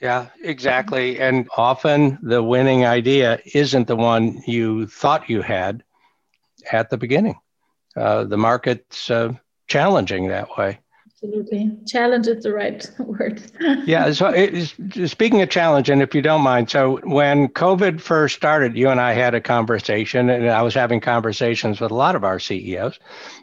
yeah 0.00 0.28
exactly. 0.42 1.18
And 1.18 1.48
often 1.56 2.18
the 2.22 2.42
winning 2.42 2.84
idea 2.84 3.40
isn't 3.54 3.86
the 3.86 3.96
one 3.96 4.42
you 4.46 4.86
thought 4.86 5.30
you 5.30 5.42
had 5.42 5.82
at 6.70 6.90
the 6.90 6.96
beginning. 6.96 7.36
Uh, 7.96 8.24
the 8.24 8.36
market's 8.36 9.10
uh, 9.10 9.32
challenging 9.68 10.28
that 10.28 10.56
way. 10.56 10.80
Absolutely. 11.06 11.78
Challenge 11.86 12.26
is 12.26 12.42
the 12.42 12.52
right 12.52 12.90
word. 12.98 13.40
Yeah 13.86 14.12
so 14.12 14.32
speaking 15.06 15.42
of 15.42 15.48
challenge 15.48 15.88
and 15.88 16.02
if 16.02 16.14
you 16.14 16.22
don't 16.22 16.42
mind 16.42 16.70
so 16.70 16.98
when 17.04 17.48
covid 17.48 18.00
first 18.00 18.36
started 18.36 18.76
you 18.76 18.88
and 18.88 19.00
i 19.00 19.12
had 19.12 19.34
a 19.34 19.40
conversation 19.40 20.28
and 20.28 20.48
i 20.48 20.62
was 20.62 20.74
having 20.74 21.00
conversations 21.00 21.80
with 21.80 21.90
a 21.90 21.94
lot 21.94 22.14
of 22.14 22.24
our 22.24 22.38
ceos 22.38 22.98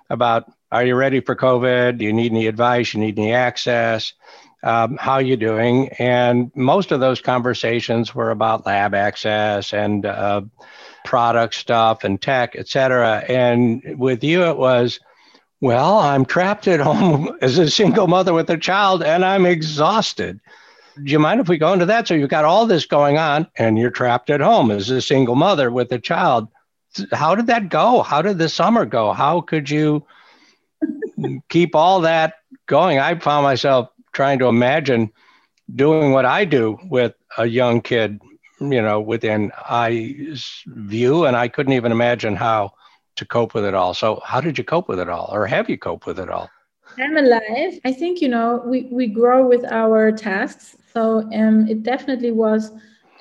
about 0.10 0.52
are 0.72 0.86
you 0.86 0.96
ready 0.96 1.20
for 1.20 1.36
covid? 1.36 1.98
Do 1.98 2.06
you 2.06 2.14
need 2.14 2.32
any 2.32 2.48
advice? 2.48 2.94
You 2.94 3.02
need 3.02 3.20
any 3.20 3.34
access 3.34 4.14
um, 4.64 4.98
how 4.98 5.18
you 5.18 5.36
doing 5.36 5.90
and 6.00 6.52
most 6.56 6.92
of 6.92 7.00
those 7.00 7.22
conversations 7.22 8.14
were 8.14 8.32
about 8.32 8.66
lab 8.66 8.94
access 8.94 9.74
and 9.74 10.06
uh, 10.06 10.42
product 11.04 11.56
stuff 11.56 12.04
and 12.04 12.22
tech 12.22 12.56
et 12.56 12.68
cetera 12.68 13.24
and 13.28 13.82
with 13.98 14.24
you 14.24 14.44
it 14.44 14.58
was 14.58 15.00
well, 15.62 16.00
I'm 16.00 16.26
trapped 16.26 16.68
at 16.68 16.80
home 16.92 17.38
as 17.42 17.58
a 17.58 17.70
single 17.70 18.08
mother 18.08 18.34
with 18.34 18.50
a 18.50 18.58
child 18.58 19.04
and 19.04 19.24
I'm 19.24 19.46
exhausted. 19.46 20.42
Do 21.02 21.12
you 21.12 21.20
mind 21.20 21.40
if 21.40 21.48
we 21.48 21.58
go 21.58 21.72
into 21.72 21.86
that? 21.86 22.08
So 22.08 22.16
you've 22.16 22.30
got 22.30 22.44
all 22.44 22.66
this 22.66 22.86
going 22.86 23.18
on 23.18 23.48
and 23.56 23.78
you're 23.78 23.92
trapped 23.92 24.30
at 24.30 24.42
home 24.42 24.72
as 24.72 24.90
a 24.90 25.02
single 25.02 25.36
mother 25.36 25.72
with 25.72 25.92
a 25.94 26.00
child. 26.00 26.50
How 27.14 27.36
did 27.36 27.48
that 27.48 27.70
go? 27.70 28.02
How 28.02 28.22
did 28.22 28.38
the 28.38 28.50
summer 28.50 28.86
go? 28.86 29.14
How 29.14 29.40
could 29.40 29.70
you 29.70 30.06
keep 31.50 31.76
all 31.76 32.02
that 32.02 32.34
going? 32.66 33.00
I 33.00 33.18
found 33.20 33.44
myself 33.44 33.90
trying 34.14 34.40
to 34.40 34.48
imagine 34.48 35.12
doing 35.74 36.12
what 36.12 36.26
I 36.26 36.46
do 36.46 36.78
with 36.90 37.14
a 37.38 37.46
young 37.46 37.82
kid, 37.82 38.20
you 38.60 38.82
know, 38.82 39.00
within 39.00 39.52
eyes 39.70 40.62
view, 40.68 41.26
and 41.26 41.36
I 41.36 41.48
couldn't 41.48 41.74
even 41.74 41.92
imagine 41.92 42.36
how 42.36 42.74
to 43.16 43.26
cope 43.26 43.54
with 43.54 43.66
it 43.66 43.74
all. 43.74 43.94
So, 43.94 44.22
how 44.24 44.42
did 44.42 44.58
you 44.58 44.64
cope 44.64 44.88
with 44.88 45.00
it 45.00 45.10
all, 45.10 45.30
or 45.32 45.48
have 45.48 45.70
you 45.70 45.78
coped 45.78 46.06
with 46.06 46.20
it 46.20 46.30
all? 46.30 46.50
I'm 47.00 47.18
alive. 47.18 47.80
I 47.86 47.94
think 47.94 48.22
you 48.22 48.28
know 48.30 48.62
we 48.66 48.88
we 48.92 49.08
grow 49.08 49.48
with 49.48 49.66
our 49.66 50.12
tasks. 50.12 50.78
So 50.94 51.20
um, 51.34 51.68
it 51.68 51.84
definitely 51.84 52.32
was 52.32 52.72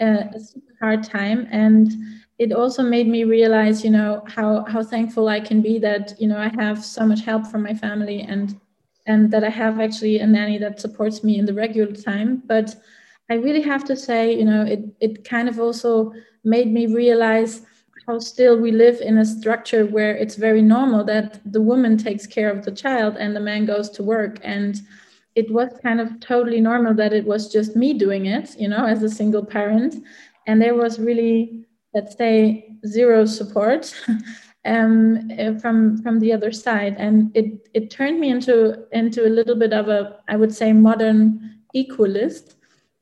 a, 0.00 0.28
a 0.35 0.40
super 0.40 0.75
hard 0.80 1.04
time, 1.04 1.47
and 1.50 1.92
it 2.38 2.52
also 2.52 2.82
made 2.82 3.06
me 3.06 3.25
realize, 3.25 3.85
you 3.85 3.90
know, 3.90 4.23
how 4.26 4.64
how 4.64 4.82
thankful 4.82 5.28
I 5.28 5.40
can 5.40 5.62
be 5.62 5.78
that 5.78 6.14
you 6.20 6.26
know 6.26 6.38
I 6.38 6.49
have 6.56 6.85
so 6.85 7.06
much 7.06 7.23
help 7.25 7.47
from 7.47 7.62
my 7.62 7.75
family 7.75 8.23
and 8.23 8.59
and 9.07 9.30
that 9.30 9.45
I 9.45 9.50
have 9.50 9.80
actually 9.80 10.19
a 10.19 10.26
nanny 10.26 10.59
that 10.59 10.80
supports 10.80 11.25
me 11.25 11.38
in 11.38 11.47
the 11.47 11.54
regular 11.54 11.92
time. 11.92 12.42
But 12.47 12.75
I 13.30 13.35
really 13.35 13.62
have 13.62 13.85
to 13.85 13.97
say, 13.97 14.37
you 14.37 14.45
know, 14.45 14.64
it 14.64 14.80
it 15.00 15.25
kind 15.25 15.49
of 15.49 15.59
also 15.59 16.12
made 16.45 16.73
me 16.73 16.87
realize 16.87 17.62
how 18.07 18.19
still 18.19 18.59
we 18.59 18.73
live 18.73 19.00
in 19.00 19.19
a 19.19 19.25
structure 19.25 19.87
where 19.87 20.16
it's 20.16 20.35
very 20.37 20.62
normal 20.62 21.04
that 21.04 21.40
the 21.45 21.61
woman 21.61 21.97
takes 21.97 22.26
care 22.26 22.50
of 22.50 22.64
the 22.64 22.73
child 22.73 23.16
and 23.16 23.37
the 23.37 23.40
man 23.40 23.66
goes 23.66 23.88
to 23.90 24.02
work 24.02 24.38
and 24.42 24.80
it 25.35 25.50
was 25.52 25.69
kind 25.83 26.00
of 26.00 26.19
totally 26.21 26.61
normal 26.61 26.95
that 26.95 27.12
it 27.12 27.25
was 27.25 27.52
just 27.52 27.76
me 27.76 27.95
doing 27.95 28.26
it 28.26 28.59
you 28.59 28.69
know 28.69 28.85
as 28.87 29.02
a 29.02 29.09
single 29.09 29.45
parent 29.45 29.95
and 30.47 30.61
there 30.61 30.75
was 30.75 30.99
really 30.99 31.66
let's 31.95 32.16
say 32.16 32.69
zero 32.87 33.25
support 33.25 33.95
um, 34.64 35.31
uh, 35.38 35.59
from 35.59 36.02
from 36.02 36.21
the 36.21 36.33
other 36.33 36.52
side 36.52 36.95
and 36.99 37.35
it 37.37 37.69
it 37.73 37.90
turned 37.90 38.21
me 38.21 38.31
into 38.31 38.85
into 38.93 39.26
a 39.26 39.35
little 39.38 39.57
bit 39.57 39.73
of 39.73 39.88
a 39.88 40.19
i 40.29 40.37
would 40.37 40.55
say 40.55 40.73
modern 40.73 41.59
equalist 41.75 42.57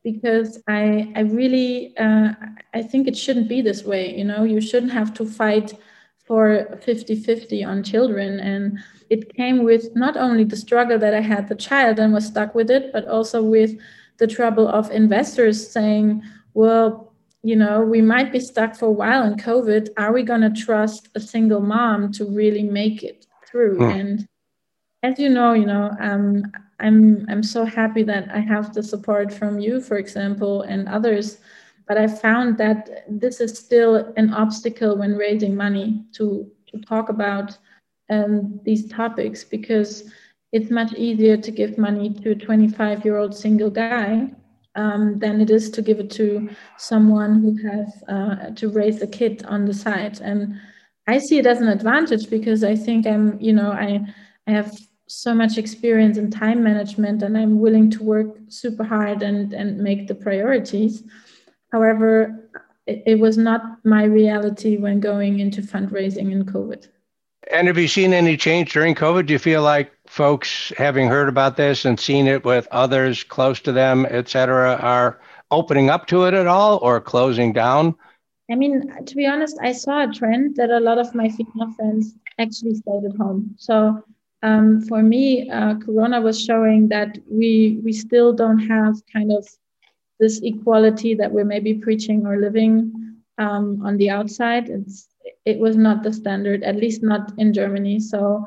because 0.05 0.63
I 0.69 1.13
I 1.17 1.21
really 1.21 1.97
uh, 1.97 2.33
I 2.75 2.83
think 2.83 3.07
it 3.07 3.17
shouldn't 3.17 3.49
be 3.49 3.61
this 3.63 3.85
way. 3.85 4.17
You 4.17 4.25
know, 4.25 4.45
you 4.45 4.61
shouldn't 4.61 4.93
have 4.93 5.13
to 5.15 5.25
fight 5.25 5.75
for 6.27 6.79
50-50 6.87 7.67
on 7.67 7.83
children 7.83 8.39
and 8.39 8.79
it 9.09 9.35
came 9.35 9.65
with 9.65 9.97
not 9.97 10.19
only 10.19 10.45
the 10.45 10.59
struggle 10.59 10.99
that 10.99 11.15
I 11.15 11.21
had 11.21 11.49
the 11.49 11.55
child 11.55 11.99
and 11.99 12.13
was 12.13 12.27
stuck 12.27 12.55
with 12.55 12.71
it, 12.71 12.93
but 12.93 13.09
also 13.09 13.43
with 13.43 13.79
the 14.19 14.27
trouble 14.27 14.69
of 14.69 14.91
investors 14.91 15.71
saying, 15.71 16.23
well, 16.53 17.08
you 17.43 17.57
know, 17.57 17.83
we 17.83 18.03
might 18.03 18.33
be 18.33 18.41
stuck 18.41 18.75
for 18.75 18.87
a 18.87 18.93
while 18.93 19.23
in 19.25 19.37
COVID. 19.37 19.91
Are 19.97 20.13
we 20.13 20.23
going 20.23 20.41
to 20.41 20.51
trust 20.51 21.09
a 21.15 21.21
single 21.21 21.61
mom 21.61 22.13
to 22.13 22.25
really 22.25 22.63
make 22.63 23.03
it 23.03 23.27
through? 23.47 23.79
Mm. 23.79 24.01
And 24.01 24.29
as 25.03 25.19
you 25.19 25.29
know, 25.29 25.53
you 25.53 25.67
know, 25.67 25.95
um, 26.01 26.43
I'm 26.81 27.27
I'm 27.29 27.43
so 27.43 27.65
happy 27.65 28.03
that 28.05 28.29
I 28.33 28.41
have 28.41 28.73
the 28.73 28.83
support 28.83 29.33
from 29.33 29.59
you, 29.59 29.81
for 29.81 29.99
example, 29.99 30.63
and 30.63 30.89
others. 30.89 31.39
But 31.87 31.97
I 31.97 32.07
found 32.07 32.59
that 32.59 33.05
this 33.09 33.41
is 33.41 33.59
still 33.59 34.13
an 34.17 34.35
obstacle 34.35 34.97
when 34.97 35.17
raising 35.17 35.55
money 35.55 36.05
to 36.15 36.51
to 36.71 36.81
talk 36.81 37.09
about 37.09 37.57
um, 38.11 38.61
these 38.65 38.89
topics 38.89 39.45
because 39.45 40.11
it's 40.53 40.71
much 40.71 40.93
easier 40.95 41.37
to 41.37 41.51
give 41.51 41.79
money 41.79 42.11
to 42.11 42.31
a 42.31 42.35
25 42.35 43.05
year 43.05 43.19
old 43.19 43.35
single 43.35 43.71
guy 43.71 44.31
um, 44.79 45.19
than 45.19 45.41
it 45.41 45.51
is 45.51 45.71
to 45.71 45.83
give 45.83 45.99
it 45.99 46.11
to 46.13 46.49
someone 46.77 47.43
who 47.43 47.53
has 47.69 48.03
uh, 48.09 48.51
to 48.55 48.69
raise 48.69 49.03
a 49.03 49.07
kid 49.07 49.45
on 49.47 49.65
the 49.65 49.75
side. 49.75 50.21
And 50.21 50.55
I 51.07 51.19
see 51.19 51.39
it 51.39 51.47
as 51.47 51.61
an 51.61 51.69
advantage 51.69 52.31
because 52.31 52.63
I 52.63 52.77
think 52.77 53.07
I'm, 53.07 53.39
you 53.41 53.53
know, 53.53 53.73
I 53.73 54.01
I 54.47 54.53
have 54.53 54.73
so 55.09 55.35
much 55.35 55.59
experience 55.59 56.17
in 56.17 56.31
time 56.31 56.63
management 56.63 57.23
and 57.23 57.37
I'm 57.37 57.59
willing 57.59 57.91
to 57.91 58.03
work 58.03 58.37
super 58.49 58.85
hard 58.85 59.23
and, 59.23 59.53
and 59.53 59.79
make 59.79 60.07
the 60.07 60.15
priorities. 60.15 61.03
However, 61.73 62.49
it, 62.87 63.03
it 63.07 63.19
was 63.19 63.37
not 63.37 63.63
my 63.85 64.05
reality 64.05 64.77
when 64.77 65.01
going 65.01 65.41
into 65.41 65.61
fundraising 65.63 66.31
in 66.31 66.45
COVID. 66.45 66.89
And 67.51 67.67
have 67.67 67.79
you 67.79 67.89
seen 67.89 68.13
any 68.13 68.37
change 68.37 68.73
during 68.73 68.95
COVID? 68.95 69.27
Do 69.27 69.33
you 69.33 69.39
feel 69.39 69.63
like 69.63 69.91
folks, 70.09 70.73
having 70.77 71.09
heard 71.09 71.29
about 71.29 71.57
this 71.57 71.85
and 71.85 71.99
seen 71.99 72.27
it 72.27 72.45
with 72.45 72.67
others 72.71 73.23
close 73.23 73.61
to 73.61 73.73
them, 73.73 74.07
et 74.09 74.29
cetera, 74.29 74.77
are 74.81 75.21
opening 75.51 75.91
up 75.91 76.07
to 76.09 76.25
it 76.25 76.35
at 76.35 76.47
all 76.47 76.79
or 76.83 77.01
closing 77.01 77.53
down? 77.53 77.95
I 78.51 78.55
mean, 78.55 79.05
to 79.05 79.17
be 79.17 79.27
honest, 79.27 79.59
I 79.63 79.73
saw 79.73 80.09
a 80.09 80.13
trend 80.13 80.57
that 80.57 80.71
a 80.71 80.81
lot 80.81 80.99
of 80.99 81.15
my 81.15 81.29
female 81.29 81.73
friends 81.77 82.15
actually 82.39 82.75
stayed 82.75 83.05
at 83.05 83.17
home. 83.17 83.55
So 83.59 84.03
um, 84.43 84.81
for 84.83 85.03
me, 85.03 85.51
uh, 85.51 85.75
Corona 85.77 86.21
was 86.21 86.43
showing 86.43 86.89
that 86.89 87.19
we 87.31 87.81
we 87.85 87.93
still 87.93 88.33
don't 88.33 88.59
have 88.59 88.95
kind 89.13 89.33
of 89.33 89.47
this 90.21 90.41
equality 90.43 91.15
that 91.15 91.31
we're 91.33 91.45
maybe 91.45 91.75
preaching 91.75 92.27
or 92.27 92.39
living 92.41 92.93
um, 93.39 93.83
on 93.85 93.97
the 93.97 94.11
outside. 94.11 94.69
It's 94.69 95.09
it 95.45 95.59
was 95.59 95.77
not 95.77 96.03
the 96.03 96.13
standard, 96.13 96.63
at 96.63 96.77
least 96.77 97.03
not 97.03 97.33
in 97.39 97.53
Germany. 97.53 98.01
So, 98.01 98.47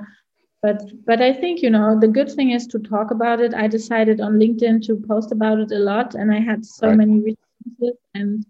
but 0.62 0.82
but 1.06 1.22
I 1.22 1.34
think 1.34 1.62
you 1.62 1.70
know 1.70 2.00
the 2.00 2.08
good 2.08 2.32
thing 2.32 2.52
is 2.52 2.68
to 2.68 2.80
talk 2.80 3.12
about 3.12 3.42
it. 3.42 3.54
I 3.54 3.68
decided 3.68 4.22
on 4.22 4.40
LinkedIn 4.40 4.86
to 4.88 4.96
post 5.08 5.32
about 5.32 5.60
it 5.60 5.72
a 5.72 5.80
lot, 5.80 6.16
and 6.16 6.32
I 6.32 6.40
had 6.40 6.66
so 6.66 6.88
right. 6.88 6.98
many 6.98 7.20
responses, 7.20 7.98
and 8.14 8.46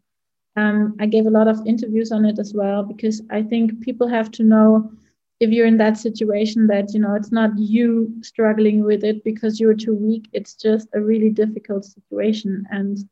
um, 0.56 0.96
I 1.00 1.06
gave 1.06 1.26
a 1.26 1.32
lot 1.32 1.48
of 1.48 1.66
interviews 1.66 2.12
on 2.12 2.26
it 2.26 2.38
as 2.38 2.54
well 2.54 2.84
because 2.84 3.22
I 3.30 3.42
think 3.42 3.82
people 3.82 4.08
have 4.08 4.32
to 4.32 4.44
know 4.44 4.92
if 5.40 5.50
you're 5.50 5.66
in 5.66 5.78
that 5.78 5.98
situation 5.98 6.68
that 6.68 6.94
you 6.94 7.00
know 7.00 7.16
it's 7.16 7.32
not 7.32 7.58
you 7.58 8.14
struggling 8.22 8.84
with 8.84 9.04
it 9.04 9.24
because 9.24 9.60
you're 9.60 9.74
too 9.74 9.96
weak 9.96 10.30
it's 10.34 10.54
just 10.54 10.88
a 10.94 11.02
really 11.02 11.30
difficult 11.30 11.84
situation 11.84 12.64
and 12.70 13.10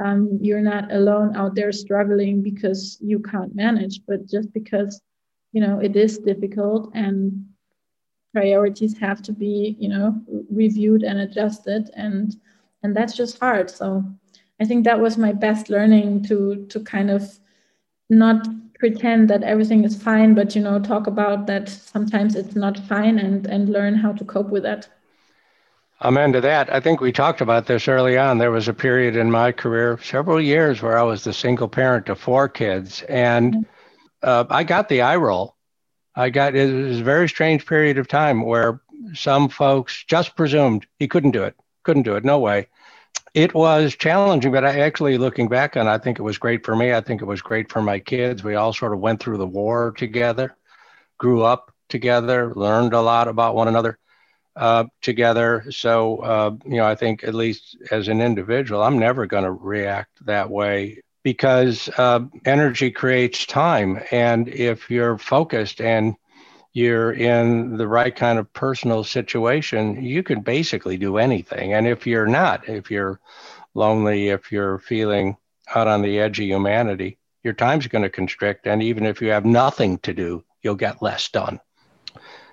um, 0.00 0.38
you're 0.40 0.62
not 0.62 0.90
alone 0.92 1.36
out 1.36 1.54
there 1.54 1.72
struggling 1.72 2.42
because 2.42 2.96
you 3.00 3.18
can't 3.18 3.54
manage 3.54 4.00
but 4.06 4.26
just 4.26 4.52
because 4.52 5.02
you 5.52 5.60
know 5.60 5.78
it 5.78 5.94
is 5.94 6.18
difficult 6.18 6.90
and 6.94 7.47
priorities 8.32 8.96
have 8.98 9.22
to 9.22 9.32
be 9.32 9.76
you 9.78 9.88
know 9.88 10.20
reviewed 10.50 11.02
and 11.02 11.20
adjusted 11.20 11.90
and 11.94 12.36
and 12.82 12.96
that's 12.96 13.16
just 13.16 13.38
hard 13.38 13.70
so 13.70 14.04
i 14.60 14.64
think 14.64 14.84
that 14.84 15.00
was 15.00 15.16
my 15.16 15.32
best 15.32 15.70
learning 15.70 16.22
to 16.22 16.66
to 16.68 16.80
kind 16.80 17.10
of 17.10 17.38
not 18.10 18.46
pretend 18.78 19.28
that 19.28 19.42
everything 19.42 19.84
is 19.84 20.00
fine, 20.00 20.34
but 20.34 20.54
you 20.54 20.62
know, 20.62 20.78
talk 20.78 21.06
about 21.06 21.46
that 21.46 21.68
sometimes 21.68 22.34
it's 22.34 22.54
not 22.54 22.78
fine 22.78 23.18
and 23.18 23.46
and 23.46 23.68
learn 23.68 23.94
how 23.94 24.12
to 24.12 24.24
cope 24.24 24.48
with 24.48 24.62
that. 24.62 24.88
Amen 26.02 26.32
to 26.32 26.40
that. 26.40 26.72
I 26.72 26.78
think 26.78 27.00
we 27.00 27.10
talked 27.10 27.40
about 27.40 27.66
this 27.66 27.88
early 27.88 28.16
on. 28.16 28.38
There 28.38 28.52
was 28.52 28.68
a 28.68 28.72
period 28.72 29.16
in 29.16 29.32
my 29.32 29.50
career, 29.50 29.98
several 30.00 30.40
years, 30.40 30.80
where 30.80 30.96
I 30.96 31.02
was 31.02 31.24
the 31.24 31.32
single 31.32 31.68
parent 31.68 32.06
to 32.06 32.14
four 32.14 32.48
kids, 32.48 33.02
and 33.08 33.54
mm-hmm. 33.54 33.62
uh, 34.22 34.44
I 34.48 34.62
got 34.62 34.88
the 34.88 35.02
eye 35.02 35.16
roll. 35.16 35.56
I 36.18 36.30
got 36.30 36.54
it 36.54 36.72
was 36.72 37.00
a 37.00 37.04
very 37.04 37.28
strange 37.28 37.64
period 37.64 37.98
of 37.98 38.08
time 38.08 38.42
where 38.42 38.80
some 39.14 39.48
folks 39.48 40.04
just 40.06 40.36
presumed 40.36 40.86
he 40.98 41.08
couldn't 41.08 41.30
do 41.30 41.44
it, 41.44 41.54
couldn't 41.84 42.02
do 42.02 42.16
it, 42.16 42.24
no 42.24 42.38
way 42.38 42.68
it 43.34 43.54
was 43.54 43.94
challenging, 43.94 44.52
but 44.52 44.64
I 44.64 44.80
actually 44.80 45.18
looking 45.18 45.48
back 45.48 45.76
on, 45.76 45.86
I 45.86 45.98
think 45.98 46.18
it 46.18 46.22
was 46.22 46.38
great 46.38 46.64
for 46.64 46.74
me. 46.74 46.92
I 46.92 47.00
think 47.00 47.20
it 47.20 47.26
was 47.26 47.42
great 47.42 47.70
for 47.70 47.82
my 47.82 47.98
kids. 47.98 48.42
We 48.42 48.54
all 48.54 48.72
sort 48.72 48.92
of 48.92 49.00
went 49.00 49.20
through 49.20 49.38
the 49.38 49.46
war 49.46 49.92
together, 49.96 50.56
grew 51.18 51.42
up 51.42 51.72
together, 51.88 52.52
learned 52.54 52.94
a 52.94 53.00
lot 53.00 53.28
about 53.28 53.54
one 53.54 53.68
another 53.68 53.98
uh, 54.56 54.84
together. 55.02 55.64
So, 55.70 56.18
uh, 56.18 56.56
you 56.64 56.78
know, 56.78 56.86
I 56.86 56.94
think 56.94 57.24
at 57.24 57.34
least 57.34 57.76
as 57.90 58.08
an 58.08 58.20
individual, 58.20 58.82
I'm 58.82 58.98
never 58.98 59.26
going 59.26 59.44
to 59.44 59.52
react 59.52 60.26
that 60.26 60.50
way 60.50 61.02
because 61.22 61.88
uh, 61.98 62.20
energy 62.44 62.90
creates 62.90 63.46
time. 63.46 64.00
And 64.10 64.48
if 64.48 64.90
you're 64.90 65.18
focused 65.18 65.80
and 65.80 66.16
you're 66.72 67.12
in 67.12 67.76
the 67.76 67.88
right 67.88 68.14
kind 68.14 68.38
of 68.38 68.52
personal 68.52 69.04
situation, 69.04 70.02
you 70.02 70.22
can 70.22 70.40
basically 70.40 70.96
do 70.96 71.18
anything. 71.18 71.74
And 71.74 71.86
if 71.86 72.06
you're 72.06 72.26
not, 72.26 72.68
if 72.68 72.90
you're 72.90 73.20
lonely, 73.74 74.28
if 74.28 74.52
you're 74.52 74.78
feeling 74.78 75.36
out 75.74 75.88
on 75.88 76.02
the 76.02 76.18
edge 76.20 76.38
of 76.38 76.46
humanity, 76.46 77.18
your 77.42 77.54
time's 77.54 77.86
going 77.86 78.02
to 78.02 78.10
constrict. 78.10 78.66
And 78.66 78.82
even 78.82 79.06
if 79.06 79.20
you 79.20 79.30
have 79.30 79.44
nothing 79.44 79.98
to 79.98 80.12
do, 80.12 80.44
you'll 80.62 80.74
get 80.74 81.02
less 81.02 81.28
done. 81.28 81.60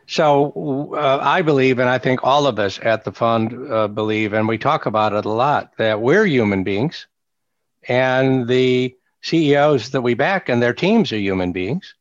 So 0.08 0.94
uh, 0.96 1.20
I 1.22 1.42
believe, 1.42 1.80
and 1.80 1.90
I 1.90 1.98
think 1.98 2.24
all 2.24 2.46
of 2.46 2.60
us 2.60 2.80
at 2.82 3.04
the 3.04 3.12
fund 3.12 3.72
uh, 3.72 3.88
believe, 3.88 4.34
and 4.34 4.48
we 4.48 4.58
talk 4.58 4.86
about 4.86 5.14
it 5.14 5.26
a 5.26 5.32
lot, 5.32 5.72
that 5.78 6.02
we're 6.02 6.26
human 6.26 6.64
beings 6.64 7.08
and 7.88 8.48
the 8.48 8.96
CEOs 9.22 9.90
that 9.90 10.02
we 10.02 10.14
back 10.14 10.50
and 10.50 10.62
their 10.62 10.74
teams 10.74 11.12
are 11.12 11.18
human 11.18 11.52
beings. 11.52 11.96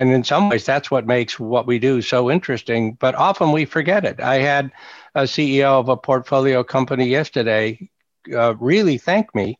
And 0.00 0.10
in 0.10 0.24
some 0.24 0.48
ways, 0.48 0.66
that's 0.66 0.90
what 0.90 1.06
makes 1.06 1.38
what 1.38 1.66
we 1.66 1.78
do 1.78 2.02
so 2.02 2.30
interesting. 2.30 2.94
But 2.94 3.14
often 3.14 3.52
we 3.52 3.64
forget 3.64 4.04
it. 4.04 4.20
I 4.20 4.36
had 4.36 4.72
a 5.14 5.22
CEO 5.22 5.78
of 5.78 5.88
a 5.88 5.96
portfolio 5.96 6.64
company 6.64 7.06
yesterday 7.06 7.88
uh, 8.32 8.54
really 8.56 8.98
thank 8.98 9.34
me 9.34 9.58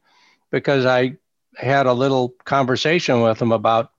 because 0.51 0.87
I 0.87 1.17
had 1.57 1.87
a 1.87 1.93
little 1.93 2.31
conversation 2.45 3.21
with 3.21 3.41
him 3.41 3.53
about 3.53 3.91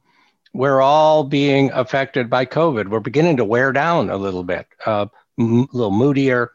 we're 0.53 0.81
all 0.81 1.23
being 1.23 1.71
affected 1.71 2.29
by 2.29 2.45
COVID. 2.45 2.89
We're 2.89 2.99
beginning 2.99 3.37
to 3.37 3.45
wear 3.45 3.71
down 3.71 4.09
a 4.09 4.17
little 4.17 4.43
bit, 4.43 4.67
uh, 4.85 5.07
m- 5.39 5.67
a 5.73 5.77
little 5.77 5.91
moodier. 5.91 6.51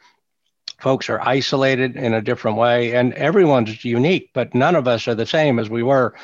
Folks 0.78 1.10
are 1.10 1.20
isolated 1.20 1.96
in 1.96 2.14
a 2.14 2.22
different 2.22 2.56
way, 2.56 2.94
and 2.94 3.12
everyone's 3.14 3.84
unique, 3.84 4.30
but 4.32 4.54
none 4.54 4.76
of 4.76 4.86
us 4.86 5.08
are 5.08 5.14
the 5.14 5.26
same 5.26 5.58
as 5.58 5.68
we 5.68 5.82
were 5.82 6.14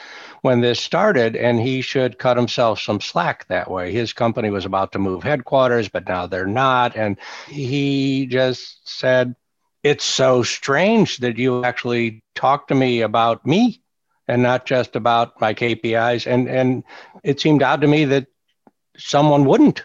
when 0.42 0.60
this 0.60 0.78
started, 0.78 1.34
and 1.34 1.58
he 1.58 1.80
should 1.80 2.18
cut 2.18 2.36
himself 2.36 2.80
some 2.80 3.00
slack 3.00 3.48
that 3.48 3.70
way. 3.70 3.92
His 3.92 4.12
company 4.12 4.50
was 4.50 4.64
about 4.64 4.92
to 4.92 4.98
move 4.98 5.24
headquarters, 5.24 5.88
but 5.88 6.06
now 6.06 6.26
they're 6.26 6.46
not. 6.46 6.96
And 6.96 7.16
he 7.48 8.26
just 8.26 8.88
said, 8.88 9.34
It's 9.82 10.04
so 10.04 10.42
strange 10.42 11.16
that 11.18 11.36
you 11.36 11.64
actually 11.64 12.22
talk 12.34 12.68
to 12.68 12.74
me 12.74 13.00
about 13.00 13.44
me 13.44 13.82
and 14.28 14.42
not 14.42 14.66
just 14.66 14.96
about 14.96 15.40
my 15.40 15.52
KPIs. 15.52 16.26
And, 16.26 16.48
and 16.48 16.84
it 17.22 17.40
seemed 17.40 17.62
odd 17.62 17.80
to 17.80 17.88
me 17.88 18.04
that 18.04 18.26
someone 18.96 19.44
wouldn't. 19.46 19.84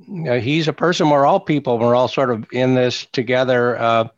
Uh, 0.00 0.34
he's 0.34 0.68
a 0.68 0.72
person, 0.72 1.10
we're 1.10 1.26
all 1.26 1.40
people, 1.40 1.78
we're 1.78 1.94
all 1.94 2.08
sort 2.08 2.30
of 2.30 2.46
in 2.52 2.74
this 2.74 3.06
together. 3.06 3.78
Uh, 3.78 4.08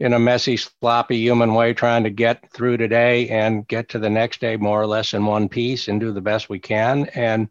in 0.00 0.14
a 0.14 0.18
messy, 0.18 0.56
sloppy 0.56 1.18
human 1.18 1.52
way, 1.52 1.74
trying 1.74 2.04
to 2.04 2.10
get 2.10 2.50
through 2.50 2.78
today 2.78 3.28
and 3.28 3.68
get 3.68 3.90
to 3.90 3.98
the 3.98 4.08
next 4.08 4.40
day 4.40 4.56
more 4.56 4.80
or 4.80 4.86
less 4.86 5.12
in 5.12 5.26
one 5.26 5.46
piece 5.46 5.88
and 5.88 6.00
do 6.00 6.10
the 6.10 6.22
best 6.22 6.48
we 6.48 6.58
can. 6.58 7.04
And 7.14 7.50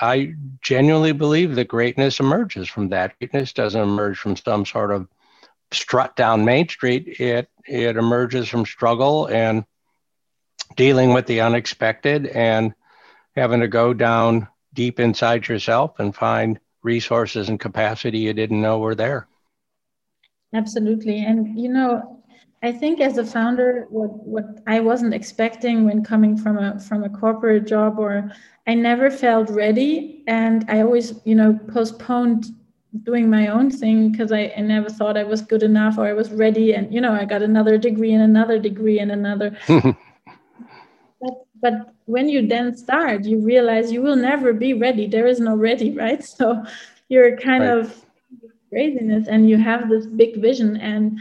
I 0.00 0.34
genuinely 0.62 1.12
believe 1.12 1.54
that 1.54 1.68
greatness 1.68 2.20
emerges 2.20 2.68
from 2.68 2.88
that. 2.88 3.16
Greatness 3.18 3.52
doesn't 3.52 3.80
emerge 3.80 4.18
from 4.18 4.34
some 4.34 4.64
sort 4.64 4.92
of 4.92 5.06
strut 5.72 6.16
down 6.16 6.44
Main 6.44 6.68
Street. 6.68 7.20
It 7.20 7.50
it 7.66 7.96
emerges 7.96 8.48
from 8.48 8.64
struggle 8.64 9.26
and 9.26 9.64
dealing 10.76 11.12
with 11.12 11.26
the 11.26 11.42
unexpected 11.42 12.26
and 12.26 12.74
having 13.36 13.60
to 13.60 13.68
go 13.68 13.92
down 13.92 14.48
deep 14.72 14.98
inside 14.98 15.46
yourself 15.48 15.98
and 15.98 16.14
find 16.14 16.58
resources 16.84 17.48
and 17.48 17.58
capacity 17.58 18.18
you 18.18 18.32
didn't 18.32 18.62
know 18.62 18.78
were 18.78 18.94
there. 18.94 19.26
Absolutely. 20.54 21.24
And, 21.24 21.58
you 21.58 21.68
know, 21.68 22.22
I 22.62 22.70
think 22.72 23.00
as 23.00 23.18
a 23.18 23.24
founder, 23.24 23.86
what, 23.90 24.10
what 24.24 24.44
I 24.66 24.80
wasn't 24.80 25.12
expecting 25.12 25.84
when 25.84 26.04
coming 26.04 26.36
from 26.36 26.58
a 26.58 26.78
from 26.80 27.04
a 27.04 27.10
corporate 27.10 27.66
job 27.66 27.98
or 27.98 28.30
I 28.66 28.74
never 28.74 29.10
felt 29.10 29.50
ready 29.50 30.22
and 30.26 30.64
I 30.68 30.80
always, 30.80 31.20
you 31.24 31.34
know, 31.34 31.58
postponed 31.72 32.46
doing 33.02 33.28
my 33.28 33.48
own 33.48 33.70
thing 33.70 34.12
because 34.12 34.30
I, 34.32 34.52
I 34.56 34.60
never 34.60 34.88
thought 34.88 35.16
I 35.16 35.24
was 35.24 35.42
good 35.42 35.62
enough 35.62 35.98
or 35.98 36.06
I 36.06 36.12
was 36.12 36.30
ready. 36.30 36.74
And, 36.74 36.94
you 36.94 37.00
know, 37.00 37.12
I 37.12 37.24
got 37.24 37.42
another 37.42 37.76
degree 37.76 38.12
and 38.12 38.22
another 38.22 38.58
degree 38.58 39.00
and 39.00 39.10
another. 39.10 39.58
but, 39.68 39.96
but 41.60 41.93
when 42.06 42.28
you 42.28 42.46
then 42.46 42.76
start, 42.76 43.24
you 43.24 43.40
realize 43.40 43.90
you 43.90 44.02
will 44.02 44.16
never 44.16 44.52
be 44.52 44.74
ready. 44.74 45.06
There 45.06 45.26
is 45.26 45.40
no 45.40 45.54
ready, 45.56 45.90
right? 45.96 46.22
So 46.24 46.64
you're 47.08 47.36
kind 47.36 47.64
right. 47.64 47.78
of 47.78 48.04
craziness 48.70 49.28
and 49.28 49.48
you 49.48 49.56
have 49.56 49.88
this 49.88 50.06
big 50.06 50.40
vision 50.40 50.76
and 50.78 51.18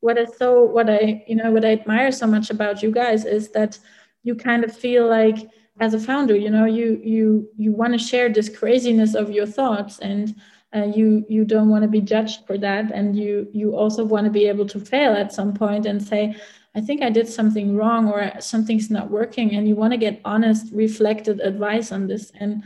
what 0.00 0.18
is 0.18 0.36
so 0.36 0.64
what 0.64 0.90
i 0.90 1.22
you 1.28 1.36
know 1.36 1.52
what 1.52 1.64
i 1.64 1.72
admire 1.72 2.10
so 2.10 2.26
much 2.26 2.50
about 2.50 2.82
you 2.82 2.90
guys 2.90 3.24
is 3.24 3.50
that 3.50 3.78
you 4.24 4.34
kind 4.34 4.64
of 4.64 4.76
feel 4.76 5.06
like 5.06 5.36
as 5.78 5.94
a 5.94 6.00
founder 6.00 6.34
you 6.34 6.50
know 6.50 6.64
you 6.64 7.00
you 7.04 7.48
you 7.56 7.70
want 7.70 7.92
to 7.92 7.98
share 7.98 8.28
this 8.28 8.48
craziness 8.48 9.14
of 9.14 9.30
your 9.30 9.46
thoughts 9.46 10.00
and 10.00 10.34
uh, 10.74 10.84
you 10.84 11.24
you 11.28 11.44
don't 11.44 11.68
want 11.68 11.82
to 11.82 11.88
be 11.88 12.00
judged 12.00 12.44
for 12.46 12.58
that 12.58 12.90
and 12.90 13.16
you 13.16 13.46
you 13.52 13.76
also 13.76 14.04
want 14.04 14.24
to 14.24 14.30
be 14.30 14.46
able 14.46 14.66
to 14.66 14.80
fail 14.80 15.12
at 15.12 15.32
some 15.32 15.54
point 15.54 15.86
and 15.86 16.02
say 16.02 16.34
i 16.74 16.80
think 16.80 17.02
i 17.02 17.10
did 17.10 17.28
something 17.28 17.76
wrong 17.76 18.08
or 18.08 18.32
something's 18.40 18.90
not 18.90 19.10
working 19.10 19.54
and 19.54 19.68
you 19.68 19.74
want 19.74 19.92
to 19.92 19.98
get 19.98 20.20
honest 20.24 20.72
reflected 20.72 21.40
advice 21.40 21.92
on 21.92 22.06
this 22.06 22.32
and 22.40 22.62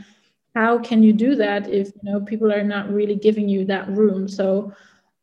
how 0.57 0.79
can 0.79 1.03
you 1.03 1.13
do 1.13 1.35
that 1.35 1.69
if 1.69 1.89
you 1.89 2.11
know 2.11 2.21
people 2.21 2.51
are 2.51 2.65
not 2.65 2.91
really 2.91 3.15
giving 3.15 3.47
you 3.47 3.67
that 3.67 3.89
room? 3.91 4.27
So 4.27 4.73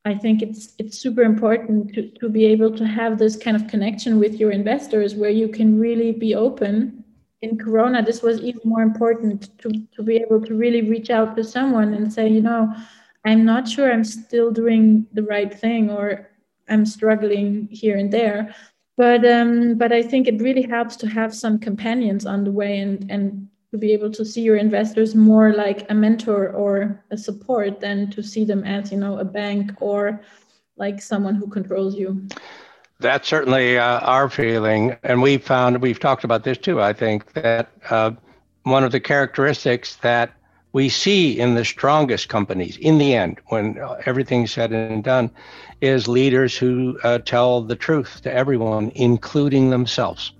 i 0.05 0.13
think 0.13 0.41
it's 0.43 0.75
it's 0.77 0.99
super 0.99 1.23
important 1.23 1.93
to, 1.93 2.01
to 2.19 2.29
be 2.29 2.45
able 2.45 2.71
to 2.79 2.85
have 2.85 3.17
this 3.17 3.35
kind 3.35 3.55
of 3.57 3.67
connection 3.67 4.19
with 4.19 4.33
your 4.35 4.51
investors 4.51 5.15
where 5.15 5.35
you 5.41 5.47
can 5.47 5.79
really 5.79 6.11
be 6.11 6.35
open. 6.35 7.03
In 7.41 7.57
corona 7.57 8.01
this 8.03 8.21
was 8.21 8.39
even 8.41 8.61
more 8.63 8.83
important 8.83 9.57
to, 9.61 9.69
to 9.95 10.03
be 10.03 10.15
able 10.17 10.39
to 10.47 10.53
really 10.63 10.83
reach 10.93 11.09
out 11.09 11.35
to 11.35 11.43
someone 11.43 11.93
and 11.95 12.13
say 12.13 12.25
you 12.29 12.41
know 12.49 12.61
i'm 13.25 13.43
not 13.43 13.67
sure 13.67 13.91
i'm 13.91 14.05
still 14.05 14.49
doing 14.61 15.05
the 15.17 15.23
right 15.23 15.53
thing 15.63 15.89
or 15.89 16.29
i'm 16.69 16.85
struggling 16.85 17.67
here 17.69 17.97
and 17.97 18.13
there 18.13 18.55
but 18.97 19.25
um 19.25 19.75
but 19.75 19.91
i 19.91 20.01
think 20.01 20.27
it 20.27 20.41
really 20.41 20.61
helps 20.61 20.95
to 20.95 21.07
have 21.07 21.33
some 21.33 21.57
companions 21.57 22.25
on 22.25 22.43
the 22.43 22.51
way 22.51 22.79
and 22.79 23.09
and 23.09 23.47
to 23.71 23.77
be 23.79 23.91
able 23.91 24.11
to 24.11 24.23
see 24.23 24.41
your 24.41 24.55
investors 24.55 25.15
more 25.15 25.51
like 25.51 25.89
a 25.89 25.95
mentor 25.95 26.49
or 26.49 27.03
a 27.09 27.17
support 27.17 27.79
than 27.79 28.09
to 28.11 28.21
see 28.21 28.45
them 28.45 28.63
as 28.63 28.91
you 28.91 28.97
know 28.97 29.17
a 29.17 29.25
bank 29.25 29.71
or 29.81 30.21
like 30.77 31.01
someone 31.01 31.33
who 31.33 31.47
controls 31.47 31.95
you. 31.95 32.27
That's 32.99 33.27
certainly 33.27 33.77
uh, 33.79 33.99
our 34.01 34.29
feeling. 34.29 34.95
And 35.03 35.21
we 35.23 35.37
found 35.37 35.81
we've 35.81 35.99
talked 35.99 36.23
about 36.23 36.43
this 36.43 36.59
too 36.59 36.81
i 36.81 36.93
think 36.93 37.33
that 37.33 37.71
uh, 37.89 38.11
one 38.63 38.83
of 38.83 38.91
the 38.91 38.99
characteristics 38.99 39.95
that 39.97 40.31
we 40.71 40.89
see 40.89 41.39
in 41.39 41.55
the 41.55 41.65
strongest 41.65 42.29
companies 42.29 42.77
in 42.77 42.97
the 42.97 43.15
end 43.15 43.39
when 43.47 43.79
everything's 44.05 44.51
said 44.51 44.71
and 44.71 45.03
done 45.03 45.29
is 45.83 46.07
leaders 46.07 46.57
who 46.57 46.97
uh, 47.03 47.19
tell 47.19 47.61
the 47.61 47.75
truth 47.75 48.21
to 48.21 48.33
everyone 48.33 48.91
including 48.95 49.69
themselves 49.69 50.33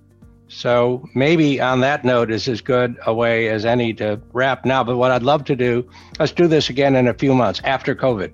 so 0.54 1.04
maybe 1.14 1.60
on 1.60 1.80
that 1.80 2.04
note 2.04 2.30
is 2.30 2.46
as 2.46 2.60
good 2.60 2.96
a 3.06 3.12
way 3.12 3.48
as 3.48 3.64
any 3.64 3.92
to 3.94 4.20
wrap 4.32 4.64
now. 4.64 4.84
But 4.84 4.96
what 4.96 5.10
I'd 5.10 5.24
love 5.24 5.44
to 5.46 5.56
do, 5.56 5.88
let's 6.20 6.32
do 6.32 6.46
this 6.46 6.70
again 6.70 6.94
in 6.94 7.08
a 7.08 7.14
few 7.14 7.34
months 7.34 7.60
after 7.64 7.94
COVID. 7.94 8.32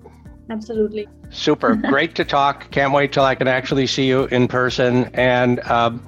Absolutely. 0.49 1.07
Super. 1.31 1.75
Great 1.89 2.13
to 2.15 2.25
talk. 2.25 2.69
Can't 2.69 2.93
wait 2.93 3.11
till 3.11 3.23
I 3.23 3.33
can 3.33 3.47
actually 3.47 3.87
see 3.87 4.07
you 4.07 4.25
in 4.25 4.47
person. 4.47 5.09
And 5.15 5.61
um, 5.61 6.05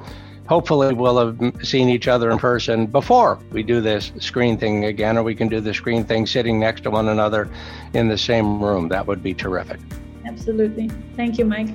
hopefully 0.48 0.94
we'll 0.94 1.18
have 1.18 1.66
seen 1.66 1.90
each 1.90 2.08
other 2.08 2.30
in 2.30 2.38
person 2.38 2.86
before 2.86 3.40
we 3.52 3.64
do 3.64 3.82
this 3.82 4.12
screen 4.20 4.58
thing 4.58 4.86
again, 4.86 5.18
or 5.18 5.24
we 5.24 5.34
can 5.34 5.48
do 5.48 5.62
the 5.62 5.74
screen 5.74 6.04
thing 6.04 6.28
sitting 6.28 6.60
next 6.60 6.82
to 6.82 6.92
one 6.92 7.10
another 7.10 7.50
in 7.94 8.08
the 8.08 8.18
same 8.18 8.62
room. 8.62 8.90
That 8.90 9.08
would 9.08 9.24
be 9.24 9.34
terrific. 9.34 9.80
Absolutely. 10.44 10.90
Thank 11.16 11.38
you, 11.38 11.46
Mike. 11.46 11.70